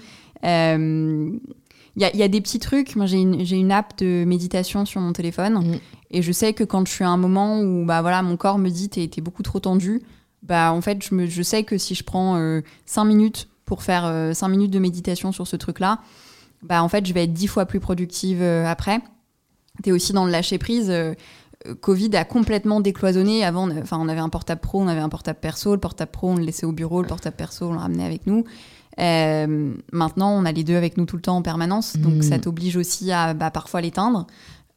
[0.44, 2.96] Il y a, y a, des petits trucs.
[2.96, 5.60] Moi, j'ai une, une, app de méditation sur mon téléphone.
[5.60, 5.80] Mm.
[6.10, 8.58] Et je sais que quand je suis à un moment où bah, voilà, mon corps
[8.58, 10.02] me dit t'es es beaucoup trop tendu,
[10.44, 13.82] bah, en fait, je, me, je sais que si je prends euh, 5 minutes pour
[13.82, 16.00] faire euh, 5 minutes de méditation sur ce truc-là,
[16.62, 19.00] bah, en fait, je vais être 10 fois plus productive euh, après.
[19.84, 20.90] Tu es aussi dans le lâcher-prise.
[20.90, 21.14] Euh,
[21.82, 23.44] Covid a complètement décloisonné.
[23.44, 25.74] Avant, enfin, on avait un portable pro, on avait un portable perso.
[25.74, 27.02] Le portable pro, on le laissait au bureau.
[27.02, 28.44] Le portable perso, on le ramenait avec nous.
[29.00, 32.22] Euh, maintenant, on a les deux avec nous tout le temps en permanence, donc mm.
[32.22, 34.28] ça t'oblige aussi à bah, parfois l'éteindre,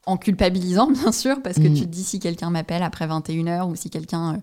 [0.07, 1.74] en culpabilisant bien sûr, parce que mm.
[1.74, 4.40] tu te dis si quelqu'un m'appelle après 21h ou si quelqu'un...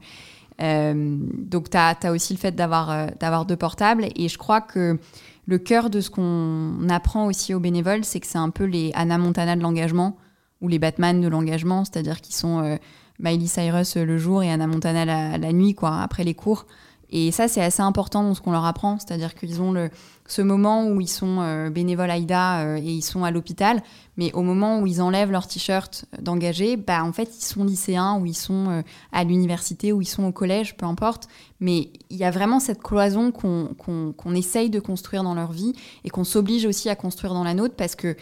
[0.62, 4.62] Euh, euh, donc tu as, aussi le fait d'avoir d'avoir deux portables, et je crois
[4.62, 5.00] que
[5.46, 8.92] le cœur de ce qu'on apprend aussi aux bénévoles, c'est que c'est un peu les
[8.94, 10.18] Anna Montana de l'engagement,
[10.62, 12.78] ou les Batman de l'engagement, c'est-à-dire qu'ils sont...
[13.20, 16.66] Miley Cyrus le jour et Anna Montana la, la nuit, quoi, après les cours.
[17.12, 19.92] Et ça, c'est assez important dans ce qu'on leur apprend, c'est-à-dire qu'ils ont le,
[20.26, 23.84] ce moment où ils sont euh, bénévoles AIDA euh, et ils sont à l'hôpital,
[24.16, 28.20] mais au moment où ils enlèvent leur t-shirt d'engagé, bah, en fait, ils sont lycéens
[28.20, 28.82] ou ils sont euh,
[29.12, 31.28] à l'université ou ils sont au collège, peu importe.
[31.60, 36.10] Mais il y a vraiment cette cloison qu'on essaye de construire dans leur vie et
[36.10, 38.16] qu'on s'oblige aussi à construire dans la nôtre parce que,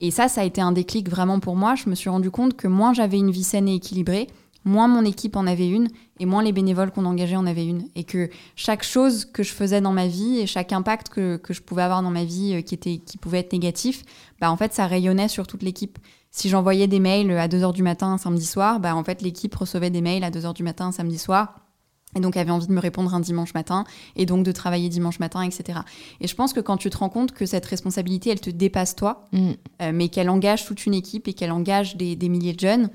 [0.00, 2.56] et ça, ça a été un déclic vraiment pour moi, je me suis rendu compte
[2.56, 4.28] que moins j'avais une vie saine et équilibrée,
[4.64, 7.88] moins mon équipe en avait une et moins les bénévoles qu'on engageait en avaient une.
[7.94, 11.54] Et que chaque chose que je faisais dans ma vie et chaque impact que, que
[11.54, 14.02] je pouvais avoir dans ma vie euh, qui, était, qui pouvait être négatif,
[14.40, 15.98] bah en fait, ça rayonnait sur toute l'équipe.
[16.30, 19.54] Si j'envoyais des mails à 2h du matin un samedi soir, bah en fait, l'équipe
[19.54, 21.56] recevait des mails à 2h du matin un samedi soir.
[22.16, 23.84] Et donc avait envie de me répondre un dimanche matin,
[24.16, 25.78] et donc de travailler dimanche matin, etc.
[26.20, 28.96] Et je pense que quand tu te rends compte que cette responsabilité, elle te dépasse
[28.96, 29.50] toi, mm.
[29.82, 32.90] euh, mais qu'elle engage toute une équipe et qu'elle engage des, des milliers de jeunes,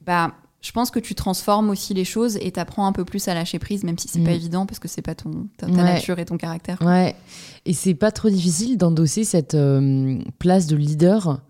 [0.00, 0.32] bah
[0.64, 3.58] je pense que tu transformes aussi les choses et t'apprends un peu plus à lâcher
[3.58, 4.34] prise, même si c'est pas mm.
[4.34, 6.80] évident parce que c'est pas ton, ta, nature et ton caractère.
[6.80, 7.14] Ouais.
[7.66, 11.42] Et c'est pas trop difficile d'endosser cette euh, place de leader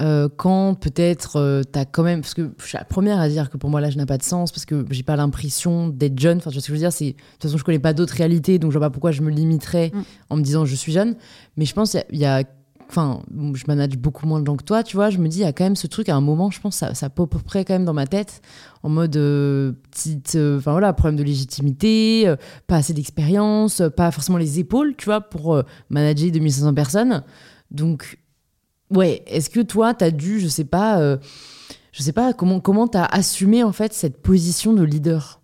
[0.00, 2.22] euh, quand peut-être euh, t'as quand même.
[2.22, 4.22] Parce que je suis la première à dire que pour moi l'âge n'a pas de
[4.22, 6.38] sens parce que j'ai pas l'impression d'être jeune.
[6.38, 7.92] Enfin, tu vois ce que je veux dire c'est De toute façon, je connais pas
[7.92, 10.02] d'autres réalités donc je vois pas pourquoi je me limiterais mm.
[10.30, 11.16] en me disant je suis jeune.
[11.58, 12.44] Mais je pense qu'il y a
[12.88, 13.22] enfin,
[13.54, 15.46] je manage beaucoup moins de gens que toi, tu vois, je me dis, il y
[15.46, 17.74] a quand même ce truc, à un moment, je pense, ça, ça pop près quand
[17.74, 18.42] même dans ma tête,
[18.82, 24.10] en mode euh, petite, euh, enfin voilà, problème de légitimité, euh, pas assez d'expérience, pas
[24.10, 27.24] forcément les épaules, tu vois, pour manager 2500 personnes.
[27.70, 28.18] Donc,
[28.90, 31.18] ouais, est-ce que toi, tu as dû, je sais pas,
[31.92, 35.40] je sais pas, comment comment as assumé en fait cette position de leader?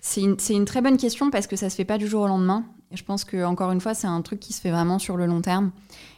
[0.00, 2.26] C'est une, une, très bonne question parce que ça se fait pas du jour au
[2.26, 5.16] lendemain je pense que encore une fois, c'est un truc qui se fait vraiment sur
[5.16, 5.70] le long terme.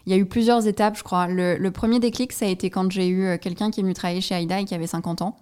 [0.06, 1.26] Il y a eu plusieurs étapes, je crois.
[1.28, 4.20] Le, premier déclic, ça a été quand j'ai eu euh, quelqu'un qui est venu travailler
[4.20, 5.36] chez Aïda et qui avait 50 ans.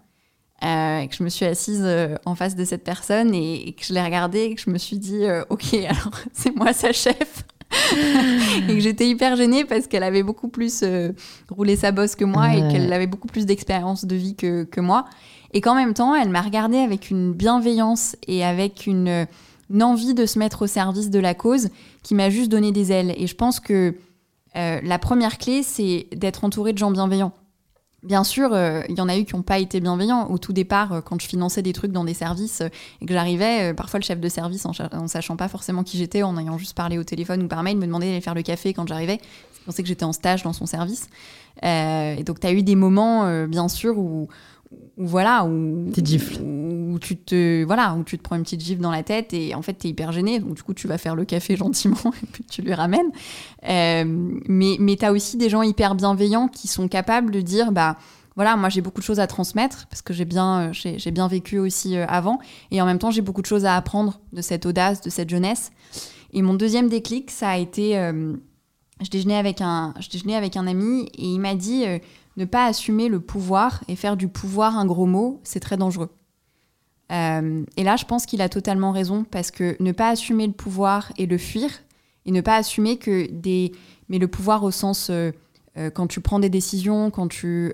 [0.62, 3.82] Euh, et que je me suis assise euh, en face de cette personne et, que
[3.82, 7.46] je l'ai regardée et que je me suis dit ok alors c'est moi sa chef
[8.68, 10.84] et que j'étais hyper gênée parce qu'elle avait beaucoup plus
[11.48, 14.82] roulé sa bosse que moi et qu'elle avait beaucoup plus d'expérience de vie que, que
[14.82, 15.06] moi
[15.54, 19.26] et qu'en même temps elle m'a regardée avec une bienveillance et avec une
[19.70, 21.68] une envie de se mettre au service de la cause
[22.02, 23.14] qui m'a juste donné des ailes.
[23.16, 23.94] Et je pense que
[24.56, 27.32] euh, la première clé, c'est d'être entouré de gens bienveillants.
[28.02, 30.28] Bien sûr, euh, il y en a eu qui n'ont pas été bienveillants.
[30.30, 32.62] Au tout départ, euh, quand je finançais des trucs dans des services
[33.00, 36.22] et que j'arrivais, parfois le chef de service, en, en sachant pas forcément qui j'étais,
[36.22, 38.72] en ayant juste parlé au téléphone ou par mail, me demandait d'aller faire le café
[38.72, 39.20] quand j'arrivais.
[39.22, 41.08] Il pensait que j'étais en stage dans son service.
[41.62, 44.28] et donc, tu as eu des moments, bien sûr, où,
[44.96, 46.40] voilà, où, gifle.
[46.42, 49.54] où tu te voilà, où tu te prends une petite gifle dans la tête et
[49.54, 51.96] en fait tu es hyper gêné, donc du coup tu vas faire le café gentiment
[52.22, 53.10] et puis tu lui ramènes.
[53.68, 54.04] Euh,
[54.48, 57.96] mais mais tu as aussi des gens hyper bienveillants qui sont capables de dire bah
[58.36, 61.28] voilà, moi j'ai beaucoup de choses à transmettre parce que j'ai bien, euh, j'ai bien
[61.28, 62.38] vécu aussi euh, avant
[62.70, 65.28] et en même temps j'ai beaucoup de choses à apprendre de cette audace, de cette
[65.30, 65.72] jeunesse.
[66.32, 68.34] Et mon deuxième déclic, ça a été, euh,
[69.02, 71.98] je déjeunais avec un, je déjeunais avec un ami et il m'a dit euh,
[72.36, 76.10] ne pas assumer le pouvoir et faire du pouvoir un gros mot, c'est très dangereux.
[77.10, 80.52] Euh, et là, je pense qu'il a totalement raison parce que ne pas assumer le
[80.52, 81.70] pouvoir et le fuir
[82.26, 83.72] et ne pas assumer que des,
[84.08, 85.32] mais le pouvoir au sens euh,
[85.76, 87.72] euh, quand tu prends des décisions, quand tu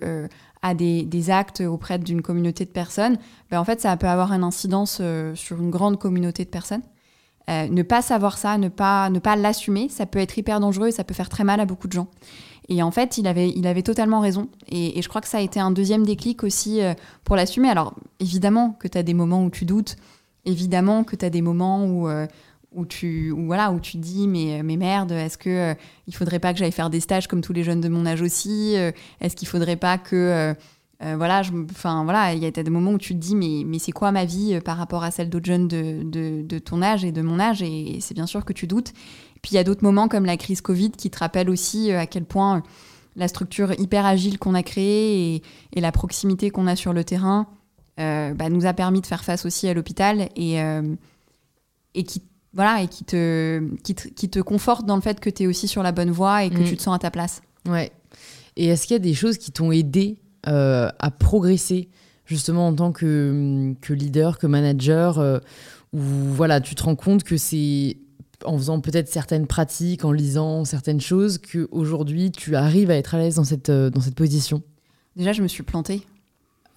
[0.63, 3.19] as des, des actes auprès d'une communauté de personnes,
[3.51, 5.01] ben en fait, ça peut avoir une incidence
[5.35, 6.83] sur une grande communauté de personnes.
[7.49, 10.93] Ne pas savoir ça, ne pas, ne pas l'assumer, ça peut être hyper dangereux et
[10.93, 12.09] ça peut faire très mal à beaucoup de gens.
[12.69, 14.49] Et en fait, il avait, il avait totalement raison.
[14.69, 17.69] Et, je crois que ça a été un deuxième déclic aussi euh, pour l'assumer.
[17.69, 19.97] Alors, évidemment que tu as des moments où tu doutes,
[20.45, 22.27] évidemment que tu as des moments où, euh,
[22.73, 25.75] où, tu, où, voilà, où tu dis mais, mais merde, est-ce que euh,
[26.07, 28.23] il faudrait pas que j'aille faire des stages comme tous les jeunes de mon âge
[28.23, 30.17] aussi Euh, Est-ce qu'il faudrait pas que...
[30.17, 30.55] euh,
[31.03, 33.79] euh, voilà, enfin voilà, il y a des moments où tu te dis mais, mais
[33.79, 36.03] c'est quoi ma vie euh, par rapport à celle d'autres jeunes de,
[36.43, 37.63] de, ton âge et de mon âge?
[37.63, 38.93] Et c'est bien sûr que tu doutes.
[39.47, 42.01] Puis il y a d'autres moments comme la crise Covid qui te rappellent aussi euh,
[42.01, 42.61] à quel point euh,
[43.15, 47.05] la structure hyper agile qu'on a créée et, et la proximité qu'on a sur le
[47.05, 47.47] terrain
[48.01, 50.83] euh, bah, nous a permis de faire face aussi à l'hôpital et, euh,
[51.95, 52.23] et qui
[52.55, 55.47] voilà et qui te, qui te, qui te conforte dans le fait que tu es
[55.47, 56.65] aussi sur la bonne voie et que Mm.
[56.65, 57.41] tu te sens à ta place.
[57.69, 57.93] Ouais.
[58.57, 61.89] Et est-ce qu'il y a des choses qui t'ont aidé euh, à progresser
[62.25, 65.41] justement en tant que, que leader, que manager,
[65.93, 67.99] où voilà, tu te rends compte que c'est
[68.47, 73.15] en faisant peut-être certaines pratiques, en lisant certaines choses, que aujourd'hui tu arrives à être
[73.15, 74.63] à l'aise dans cette, euh, dans cette position?
[75.17, 76.03] Déjà, je me suis plantée.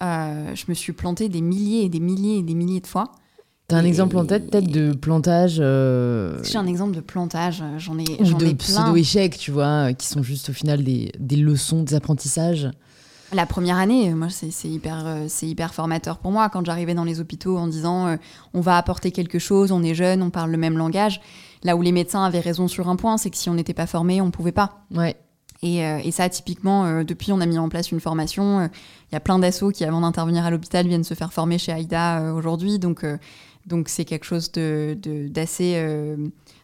[0.02, 3.12] Euh, je me suis plantée des milliers et des milliers et des milliers de fois.
[3.68, 7.62] T'as un Et- exemple en tête peut-être de plantage euh, j'ai un exemple de plantage,
[7.78, 8.56] j'en ai, ou j'en de ai plein.
[8.56, 12.68] pseudo-échecs, tu vois, qui sont juste au final des, des leçons, des apprentissages?
[13.32, 16.48] La première année, moi, c'est c'est hyper, euh, c'est hyper formateur pour moi.
[16.48, 18.16] Quand j'arrivais dans les hôpitaux en disant euh,
[18.54, 21.20] on va apporter quelque chose, on est jeune, on parle le même langage.
[21.62, 23.86] Là où les médecins avaient raison sur un point, c'est que si on n'était pas
[23.86, 24.84] formé, on pouvait pas.
[24.94, 25.16] Ouais.
[25.62, 28.60] Et, euh, et ça, typiquement, euh, depuis, on a mis en place une formation.
[28.60, 28.68] Euh,
[29.10, 31.72] Il y a plein d'assos qui, avant d'intervenir à l'hôpital, viennent se faire former chez
[31.72, 32.78] AIDA aujourd'hui.
[32.78, 33.04] Donc,
[33.66, 35.76] donc c'est quelque chose de, de- d'assez,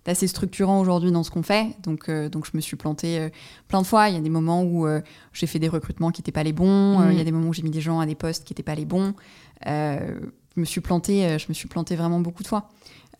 [0.06, 1.76] d'assez structurant aujourd'hui dans ce qu'on fait.
[1.82, 3.28] Donc, donc je me suis plantée
[3.68, 4.08] plein de fois.
[4.08, 4.86] Il y a des moments où
[5.34, 7.00] j'ai fait des recrutements qui n'étaient pas les bons.
[7.00, 7.12] Mhm.
[7.12, 8.62] Il y a des moments où j'ai mis des gens à des postes qui n'étaient
[8.62, 9.12] pas les bons.
[9.66, 12.70] Je me suis plantée, je me suis plantée vraiment beaucoup de fois.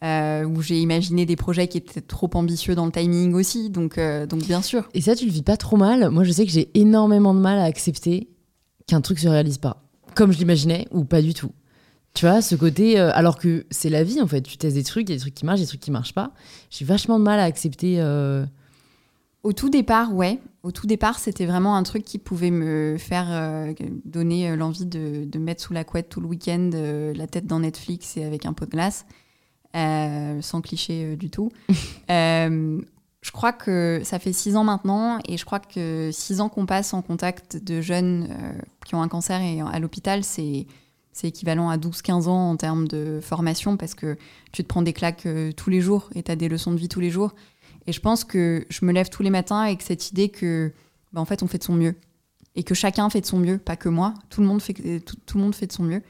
[0.04, 3.70] Euh, où j'ai imaginé des projets qui étaient trop ambitieux dans le timing aussi.
[3.70, 4.88] Donc, euh, donc bien sûr.
[4.92, 6.11] Et ça, tu le vis pas trop mal.
[6.11, 8.28] Moi, je sais que j'ai énormément de mal à accepter
[8.87, 9.82] qu'un truc se réalise pas,
[10.14, 11.50] comme je l'imaginais, ou pas du tout.
[12.12, 14.42] Tu vois, ce côté, euh, alors que c'est la vie en fait.
[14.42, 16.14] Tu testes des trucs, il y a des trucs qui marchent, des trucs qui marchent
[16.14, 16.32] pas.
[16.70, 18.00] J'ai vachement de mal à accepter.
[19.46, 20.40] Au tout départ, ouais.
[20.64, 23.72] Au tout départ, c'était vraiment un truc qui pouvait me faire euh,
[24.04, 27.61] donner l'envie de, de mettre sous la couette tout le week-end euh, la tête dans
[27.61, 29.06] Netflix et avec un pot de glace,
[29.77, 31.51] euh, sans cliché euh, du tout.
[32.09, 32.81] Euh,
[33.21, 36.65] je crois que ça fait six ans maintenant et je crois que six ans qu'on
[36.65, 38.29] passe en contact de jeunes
[38.85, 40.69] qui ont un cancer et à l'hôpital, c'est
[41.25, 44.17] équivalent à 12-15 ans en termes de formation parce que
[44.53, 46.89] tu te prends des claques tous les jours et tu as des leçons de vie
[46.89, 47.35] tous les jours.
[47.89, 50.73] Et je pense que je me lève tous les matins avec cette idée que,
[51.12, 51.97] bah, en fait, on fait de son mieux.
[52.55, 54.15] Et que chacun fait de son mieux, pas que moi.
[54.31, 56.03] Tout le monde fait, tout le monde fait de son mieux.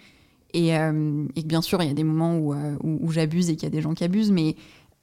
[0.57, 3.51] Et, euh, et bien sûr, il y a des moments où, euh, où, où j'abuse
[3.51, 4.57] et qu'il y a des gens qui abusent, mais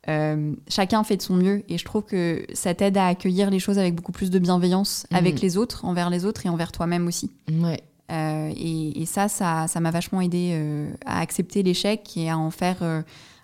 [0.09, 1.61] euh, chacun fait de son mieux.
[1.69, 5.05] Et je trouve que ça t'aide à accueillir les choses avec beaucoup plus de bienveillance
[5.11, 5.17] Mhm.
[5.17, 7.29] avec les autres, envers les autres et envers toi-même aussi.
[7.51, 7.81] Ouais.
[8.11, 10.59] Euh, et, et ça, ça ça m'a vachement aidé
[11.05, 12.81] à accepter l'échec et à en faire,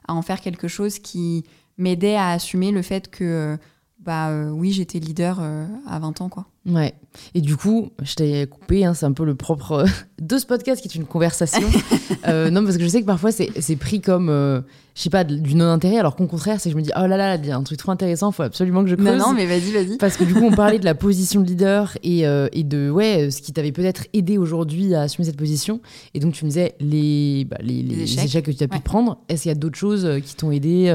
[0.08, 1.44] à en faire quelque chose qui
[1.78, 3.58] m'aidait à assumer le fait que,
[4.06, 6.46] bah euh, oui, j'étais leader euh, à 20 ans, quoi.
[6.66, 6.94] Ouais.
[7.36, 9.86] Et du coup, je t'ai coupé, hein, c'est un peu le propre euh,
[10.22, 11.68] de ce podcast qui est une conversation.
[12.28, 15.56] Euh, non, parce que je sais que parfois c'est pris comme, je sais pas, du
[15.56, 17.56] non-intérêt, alors qu'au contraire, c'est que je me dis, oh là là, il y a
[17.56, 19.08] un truc trop intéressant, faut absolument que je creuse.
[19.18, 19.98] Non, non, mais vas-y, vas-y.
[19.98, 23.32] Parce que du coup, on parlait de la position de leader et, et de ouais,
[23.32, 25.80] ce qui t'avait peut-être aidé aujourd'hui à assumer cette position.
[26.14, 28.26] Et donc, tu me disais les, bah, les, les- Les les échecs.
[28.26, 28.46] échecs.
[28.46, 28.84] que tu as pu Ouais.
[28.84, 29.20] prendre.
[29.30, 30.94] Est-ce qu'il y a d'autres choses qui t'ont aidé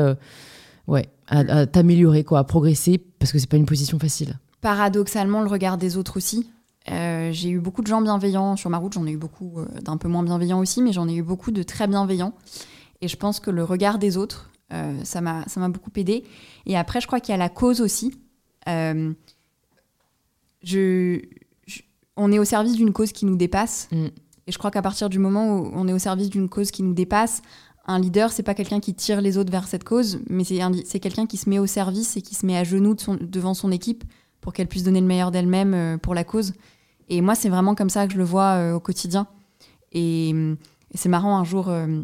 [0.86, 4.38] ouais, à, à t'améliorer, quoi, à progresser Parce que c'est pas une position facile.
[4.60, 6.48] Paradoxalement, le regard des autres aussi.
[6.90, 9.66] Euh, j'ai eu beaucoup de gens bienveillants sur ma route, j'en ai eu beaucoup euh,
[9.80, 12.34] d'un peu moins bienveillants aussi, mais j'en ai eu beaucoup de très bienveillants.
[13.00, 16.24] Et je pense que le regard des autres, euh, ça m'a ça m'a beaucoup aidé.
[16.66, 18.14] Et après, je crois qu'il y a la cause aussi.
[20.62, 21.20] Je,
[21.66, 21.82] je-
[22.16, 23.88] on est au service d'une cause qui nous dépasse.
[23.92, 24.06] Mm.
[24.46, 26.82] Et je crois qu'à partir du moment où on est au service d'une cause qui
[26.82, 27.40] nous dépasse,
[27.86, 31.26] un leader, c'est pas quelqu'un qui tire les autres vers cette cause, mais c'est quelqu'un
[31.26, 34.04] qui se met au service et qui se met à genoux devant son équipe
[34.40, 36.52] pour qu'elle puisse donner le meilleur d'elle-même euh, pour la cause.
[37.08, 39.26] Et moi, c'est vraiment comme ça que je le vois euh, au quotidien.
[39.92, 40.34] Et,
[40.94, 42.02] c'est marrant, un jour, euh,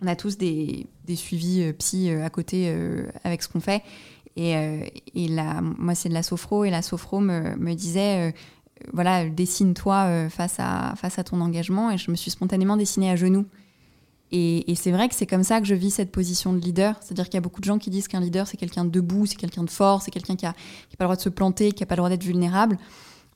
[0.00, 2.74] on a tous des, suivis psy à côté
[3.22, 3.82] avec ce qu'on fait.
[4.36, 4.54] Et,
[5.78, 8.34] moi, c'est de la sophro, et la sophro me, disait
[8.92, 11.90] voilà, dessine-toi face à ton engagement.
[11.90, 13.44] Et je me suis spontanément dessinée à genoux.
[14.36, 16.96] Et, c'est vrai que c'est comme ça que je vis cette position de leader.
[17.00, 19.26] C'est-à-dire qu'il y a beaucoup de gens qui disent qu'un leader, c'est quelqu'un de debout,
[19.26, 20.54] c'est quelqu'un de fort, c'est quelqu'un qui n'a
[20.98, 22.76] pas le droit de se planter, qui n'a pas le droit d'être vulnérable.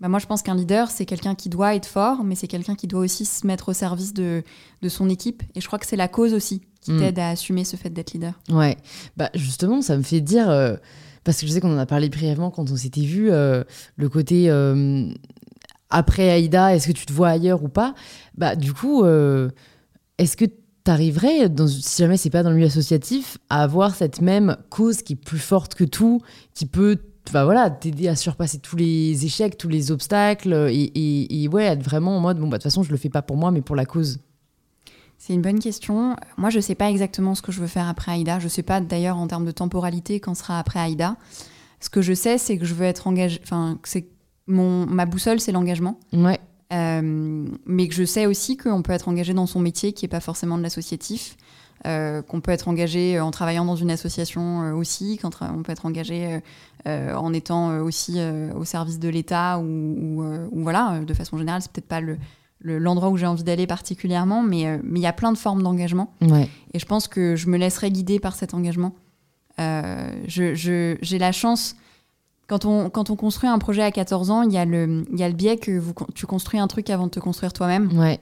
[0.01, 2.75] Bah moi, je pense qu'un leader, c'est quelqu'un qui doit être fort, mais c'est quelqu'un
[2.75, 4.43] qui doit aussi se mettre au service de,
[4.83, 5.45] de son équipe.
[5.55, 6.99] Et je crois que c'est la cause aussi qui mm.
[6.99, 8.35] t'aide à assumer ce fait d'être leader.
[8.51, 8.77] Ouais,
[9.17, 10.75] bah justement, ça me fait dire, euh,
[11.23, 13.63] parce que je sais qu'on en a parlé brièvement quand on s'était vu, euh,
[13.95, 15.09] le côté euh,
[15.91, 17.95] après Aïda, est-ce que tu te vois ailleurs ou pas?
[18.37, 19.05] Bah du coup,
[20.19, 20.45] est-ce que
[20.89, 25.13] t'arriverais, si jamais c'est pas dans le milieu associatif, à avoir cette même cause qui
[25.13, 26.23] est plus forte que tout,
[26.55, 26.97] qui peut
[27.31, 32.17] bah voilà, t'aider à surpasser tous les échecs, tous les obstacles, et, ouais, être vraiment
[32.17, 33.77] en mode, bon, bah, de toute façon, je le fais pas pour moi, mais pour
[33.77, 34.21] la cause?
[35.19, 36.17] C'est une bonne question.
[36.39, 38.39] Moi, je sais pas exactement ce que je veux faire après Aïda.
[38.39, 41.17] Je sais pas d'ailleurs en termes de temporalité quand sera après Aïda.
[41.81, 44.09] Ce que je sais, c'est que je veux être engagée, enfin, c'est
[44.47, 46.01] mon, ma boussole, c'est l'engagement.
[46.15, 46.41] Ouais.
[46.73, 50.11] Euh, mais que je sais aussi qu'on peut être engagé dans son métier qui n'est
[50.11, 51.37] pas forcément de l'associatif,
[51.87, 55.31] euh, qu'on peut être engagé en travaillant dans une association euh, aussi, qu'on
[55.63, 56.41] peut être engagé
[56.87, 58.19] en étant aussi
[58.57, 62.19] au service de l'État ou, voilà, de façon générale, c'est peut-être pas le,
[62.63, 66.15] l'endroit où j'ai envie d'aller particulièrement, mais il y a plein de formes d'engagement.
[66.73, 68.95] Et je pense que je me laisserai guider par cet engagement.
[69.59, 71.77] j'ai la chance
[72.49, 75.19] quand on, quand on construit un projet à 14 ans, il y, a le, il
[75.19, 77.97] y a le biais que vous, tu construis un truc avant de te construire toi-même.
[77.97, 78.21] Ouais.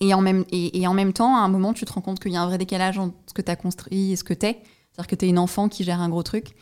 [0.00, 2.32] Et en, même, et, en même temps, à un moment, tu te rends compte qu'il
[2.32, 4.46] y a un vrai décalage entre ce que tu as construit et ce que tu
[4.46, 4.60] es.
[4.92, 6.54] C'est-à-dire que tu es une enfant qui gère un gros truc.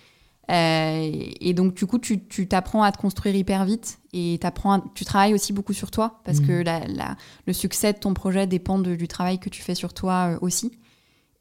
[0.51, 1.11] Euh,
[1.41, 5.35] et donc, du coup, tu t'apprends à te construire hyper vite et apprends tu travailles
[5.35, 6.65] aussi beaucoup sur toi parce que mmh.
[6.65, 10.35] la, la, le succès de ton projet dépend du travail que tu fais sur toi
[10.35, 10.73] euh, aussi.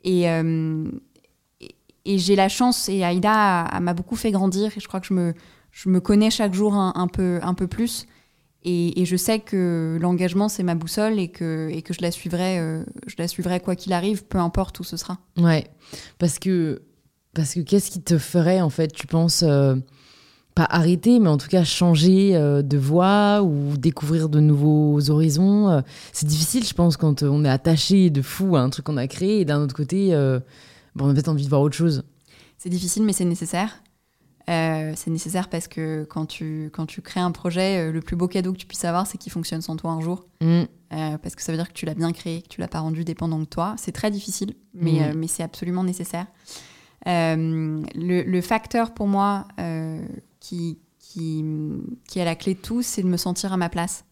[0.03, 0.89] Et, euh,
[2.05, 5.13] et j'ai la chance, et Aïda m'a beaucoup fait grandir, et je crois que je
[5.13, 5.33] me,
[5.71, 8.07] je me connais chaque jour un, peu, un peu plus.
[8.63, 12.59] Et, je sais que l'engagement, c'est ma boussole et que, et que je, la suivrai,
[12.59, 15.17] euh, je la suivrai quoi qu'il arrive, peu importe où ce sera.
[15.37, 15.65] Ouais,
[16.19, 16.83] parce que,
[17.33, 19.75] parce que qu'est-ce qui te ferait, en fait, tu penses, euh,
[20.53, 25.81] pas arrêter, mais en tout cas changer euh, de voie ou découvrir de nouveaux horizons
[26.13, 29.07] C'est difficile, je pense, quand on est attaché de fou à un truc qu'on a
[29.07, 30.13] créé et d'un autre côté
[30.95, 32.03] bon, on a peut-être envie de voir autre chose.
[32.57, 33.81] C'est difficile, mais c'est nécessaire.
[34.49, 38.15] Euh, c'est nécessaire parce que quand tu, quand tu crées un projet, euh, le plus
[38.15, 40.25] beau cadeau que tu puisses avoir, c'est qu'il fonctionne sans toi un jour.
[40.41, 40.63] Mm.
[40.93, 42.79] Euh, parce que ça veut dire que tu l'as bien créé, que tu l'as pas
[42.79, 43.75] rendu dépendant de toi.
[43.77, 45.17] C'est très difficile, mais, mm.
[45.17, 46.27] mais c'est absolument nécessaire.
[47.05, 49.47] Le, le, facteur pour moi
[50.39, 51.43] qui, qui,
[52.07, 54.05] qui est la clé de tout, c'est de me sentir à ma place.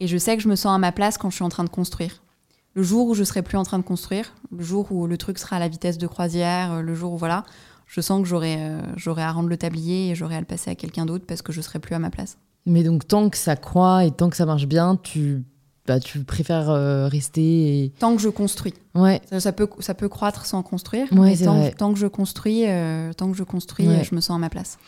[0.00, 1.64] Et je sais que je me sens à ma place quand je suis en train
[1.64, 2.23] de construire
[2.74, 5.38] le jour où je serai plus en train de construire, le jour où le truc
[5.38, 7.44] sera à la vitesse de croisière, euh, le jour où voilà,
[7.86, 10.70] je sens que j'aurai euh, j'aurai à rendre le tablier et j'aurai à le passer
[10.70, 12.36] à quelqu'un d'autre parce que je serai plus à ma place.
[12.66, 15.44] Mais donc tant que ça croît et tant que ça marche bien, tu
[15.86, 18.74] bah, tu préfères euh, rester tant que je construis.
[18.94, 19.20] Ouais.
[19.38, 22.64] Ça, peut ça peut croître sans construire, mais tant, tant, que je construis
[23.16, 24.78] tant que je construis, je me sens à ma place.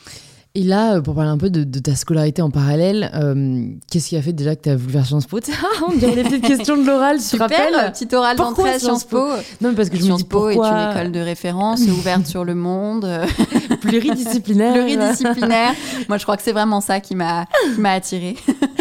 [0.56, 4.16] Et là, euh, pour parler un peu de, ta scolarité en parallèle, euh, qu'est-ce qui
[4.16, 5.38] a fait déjà que tu as voulu faire Sciences Po
[5.86, 9.04] On dirait des petites questions de l'oral, tu te rappelles Petite oral d'entrée à Sciences
[9.04, 9.22] Po.
[9.60, 12.42] Non, parce que je Sciences me dis Po est une école de référence ouverte sur
[12.42, 13.06] le monde.
[13.82, 14.72] Pluridisciplinaire.
[14.72, 15.74] Pluridisciplinaire.
[16.08, 17.44] Moi, je crois que c'est vraiment ça qui m'a
[17.84, 18.36] attirée.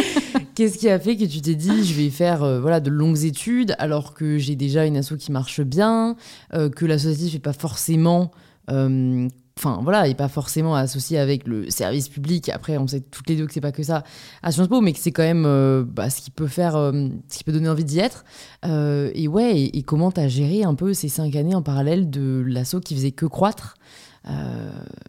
[0.55, 3.25] Qu'est-ce qui a fait que tu t'es dit je vais faire euh, voilà de longues
[3.25, 6.15] études alors que j'ai déjà une asso qui marche bien,
[6.53, 8.31] que l'associatif n'est pas forcément
[9.57, 12.49] enfin voilà, et pas forcément associé avec le service public.
[12.49, 14.03] Après, on sait toutes les deux que c'est pas que ça
[14.43, 17.07] à Sciences Po, mais que c'est quand même euh, bah, ce qui peut faire, euh,
[17.29, 18.25] ce qui peut donner envie d'y être.
[18.65, 22.43] Euh, et ouais, et, comment t'as géré un peu ces cinq années en parallèle de
[22.45, 23.75] l'assaut qui faisait que croître?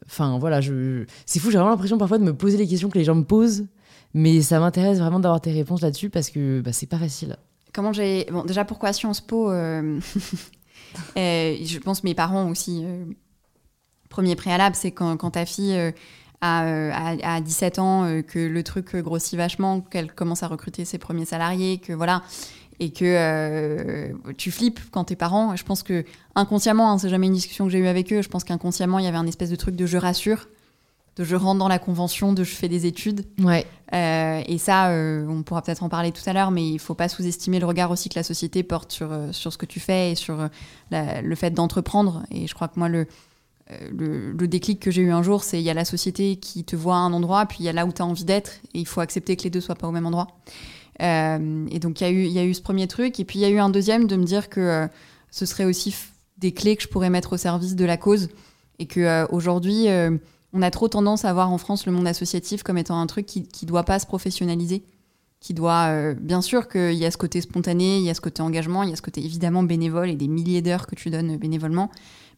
[0.06, 0.60] Enfin voilà,
[1.24, 3.24] c'est fou, j'ai vraiment l'impression parfois de me poser les questions que les gens me
[3.24, 3.64] posent,
[4.12, 7.38] mais ça m'intéresse vraiment d'avoir tes réponses là-dessus parce que bah, c'est pas facile.
[7.72, 9.50] Comment j'ai bon déjà pourquoi Sciences Po
[11.16, 12.84] Je pense mes parents aussi
[14.08, 15.92] premier préalable, c'est quand, ta fille
[16.44, 20.84] euh, a, 17 euh, ans, euh, que le truc grossit vachement, qu'elle commence à recruter
[20.84, 22.22] ses premiers salariés, que voilà,
[22.78, 25.56] et que tu flippes quand t'es parent.
[25.56, 26.04] Je pense que
[26.34, 29.06] inconsciemment, hein, c'est jamais une discussion que j'ai eue avec eux, je pense qu'inconsciemment, il
[29.06, 30.48] y avait un espèce de truc de je rassure.
[31.16, 33.24] de je rentre dans la convention, de je fais des études.
[33.42, 33.66] Ouais.
[33.94, 36.94] Euh, et ça, euh, on pourra peut-être en parler tout à l'heure, mais il faut
[36.94, 40.12] pas sous-estimer le regard aussi que la société porte sur, sur ce que tu fais
[40.12, 40.50] et sur
[40.90, 42.24] la- le fait d'entreprendre.
[42.30, 43.06] Et je crois que moi, le,
[43.68, 46.64] le, le déclic que j'ai eu un jour, c'est il y a la société qui
[46.64, 48.52] te voit à un endroit, puis il y a là où tu as envie d'être,
[48.74, 50.28] et il faut accepter que les deux soient pas au même endroit.
[51.02, 53.38] Euh, et donc, il y, a eu- y a eu ce premier truc, et puis
[53.38, 54.86] il y a eu un deuxième de me dire que euh,
[55.30, 55.94] ce serait aussi
[56.38, 58.28] des clés que je pourrais mettre au service de la cause,
[58.78, 60.16] et que euh, aujourd'hui, euh,
[60.52, 63.26] on a trop tendance à voir en France le monde associatif comme étant un truc
[63.26, 64.84] qui ne doit pas se professionnaliser,
[65.40, 68.20] qui doit, euh, bien sûr qu'il y a ce côté spontané, il y a ce
[68.20, 71.10] côté engagement, il y a ce côté évidemment bénévole et des milliers d'heures que tu
[71.10, 71.90] donnes euh, bénévolement,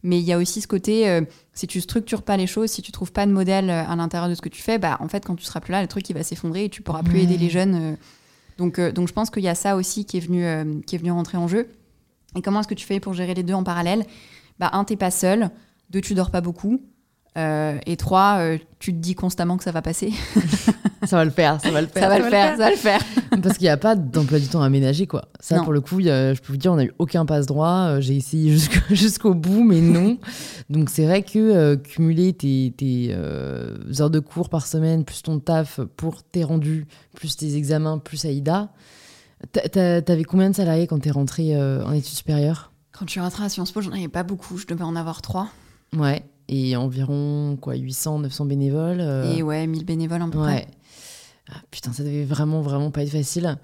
[0.03, 1.23] mais il y a aussi ce côté, euh,
[1.55, 4.29] si tu structures pas les choses, si tu trouves pas de modèle euh, à l'intérieur
[4.29, 6.09] de ce que tu fais, bah en fait quand tu seras plus là, le truc
[6.11, 7.23] il va s'effondrer et tu pourras plus Ouais.
[7.25, 7.75] aider les jeunes.
[7.75, 7.97] euh.
[8.59, 10.95] donc, euh, donc je pense qu'il y a ça aussi qui est venu, euh, qui
[10.95, 11.69] est venu rentrer en jeu.
[12.37, 14.05] Et comment est-ce que tu fais pour gérer les deux en parallèle?
[14.59, 15.51] Bah un, t'es pas seul.
[15.91, 16.81] Deux, tu dors pas beaucoup.
[17.37, 20.13] Euh, et trois, euh, tu te dis constamment que ça va passer.
[21.05, 22.03] Ça va le faire, ça va le faire.
[22.03, 23.01] ça va le faire, ça va le faire.
[23.43, 25.27] Parce qu'il n'y a pas d'emploi du temps aménagé, quoi.
[25.39, 25.63] Ça, Non.
[25.65, 27.69] pour le coup, il y a- je peux vous dire, on n'a eu aucun passe-droit.
[27.87, 28.59] Euh, J'ai essayé
[28.91, 30.19] jusqu'au bout, mais non.
[30.69, 35.23] Donc, c'est vrai que euh, cumuler tes, tes, euh, heures de cours par semaine, plus
[35.23, 38.71] ton taf pour tes rendus, plus tes examens, plus Aïda.
[39.53, 42.73] T'a- t'a- T'avais combien de salariés quand t'es rentré euh, en études supérieures?
[42.93, 44.59] Quand je suis rentrée à Sciences Po, j'en avais pas beaucoup.
[44.59, 45.49] Je devais en avoir trois.
[45.97, 46.25] Ouais.
[46.49, 49.01] Et environ, quoi, 800, 900 bénévoles.
[49.01, 50.45] euh, Et ouais, 1000 bénévoles à peu Ouais.
[50.45, 50.67] près.
[51.51, 53.57] Ah, putain, ça devait vraiment, vraiment pas être facile.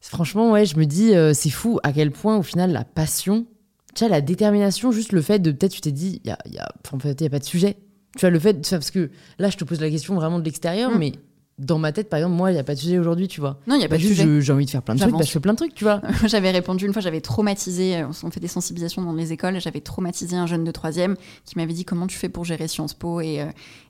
[0.00, 3.46] Franchement, ouais, je me dis, euh, c'est fou à quel point, au final, la passion,
[3.94, 6.38] tu vois, la détermination, juste le fait de, peut-être, tu t'es dit, il y a,
[6.50, 7.76] y a- en fait, il n'y a pas de sujet.
[8.16, 10.44] Tu vois, le fait, vois, parce que là, je te pose la question vraiment de
[10.44, 10.98] l'extérieur, Mm.
[10.98, 11.12] mais
[11.58, 13.58] dans ma tête, par exemple, moi, il n'y a pas de sujet aujourd'hui, tu vois.
[13.66, 14.24] Non, il n'y a pas Bah, de sujet.
[14.24, 15.84] je- j'ai envie de faire plein de trucs, bah, je fais plein de trucs, tu
[15.84, 16.02] vois.
[16.26, 19.80] j'avais répondu une fois, j'avais traumatisé, euh, on fait des sensibilisations dans les écoles, j'avais
[19.80, 23.22] traumatisé un jeune de troisième qui m'avait dit comment tu fais pour gérer Sciences Po
[23.22, 23.46] et, euh,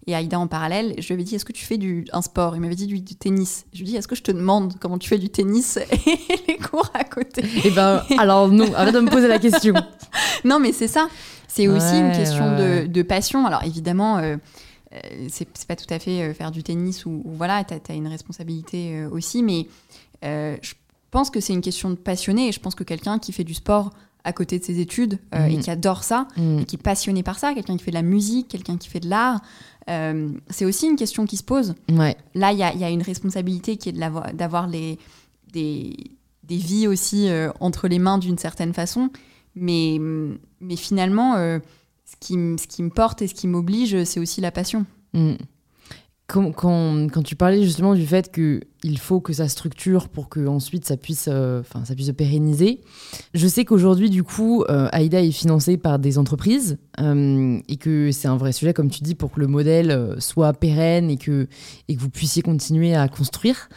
[0.07, 0.95] et Aïda en parallèle?
[0.99, 2.55] Je lui avais dit est-ce que tu fais du, un sport?
[2.55, 3.67] Il m'avait dit du, du tennis.
[3.73, 5.77] Je lui ai dit est-ce que je te demande comment tu fais du tennis?
[6.07, 9.75] Et les cours à côté Et ben, alors non, arrête de me poser la question.
[10.45, 11.09] Non, mais c'est ça.
[11.49, 12.83] C'est aussi une question ouais.
[12.83, 13.45] de, de passion.
[13.47, 14.37] Alors évidemment, euh,
[15.29, 17.95] c'est c'est pas tout à fait euh, faire du tennis ou, ou voilà, t'as as
[17.95, 19.67] une responsabilité euh, aussi, mais
[20.25, 20.75] euh, je
[21.11, 23.55] pense que c'est une question de passionné et je pense que quelqu'un qui fait du
[23.55, 23.91] sport
[24.25, 25.63] à côté de ses études euh, et Mhm.
[25.63, 26.59] qui adore ça Mm.
[26.61, 28.99] et qui est passionné par ça, quelqu'un qui fait de la musique, quelqu'un qui fait
[29.01, 29.41] de l'art,
[29.89, 31.75] euh, c'est aussi une question qui se pose.
[31.91, 32.17] Ouais.
[32.35, 34.99] Là, il y y a une responsabilité qui est de d'avoir les,
[35.53, 35.97] des,
[36.43, 39.11] des vies aussi euh, entre les mains d'une certaine façon.
[39.55, 39.99] Mais,
[40.61, 41.61] mais finalement, euh,
[42.07, 44.87] ce, qui, ce qui me porte et ce qui m'oblige, c'est aussi la passion.
[45.13, 45.35] Mm.
[46.29, 50.85] Quand, quand, tu parlais justement du fait qu'il faut que ça structure pour que ensuite
[50.85, 52.81] ça puisse, euh, ça puisse se pérenniser,
[53.33, 58.11] je sais qu'aujourd'hui, du coup, euh, AIDA est financé par des entreprises euh, et que
[58.11, 61.17] c'est un vrai sujet, comme tu dis, pour que le modèle euh, soit pérenne et
[61.17, 61.47] que,
[61.87, 63.69] et que vous puissiez continuer à construire.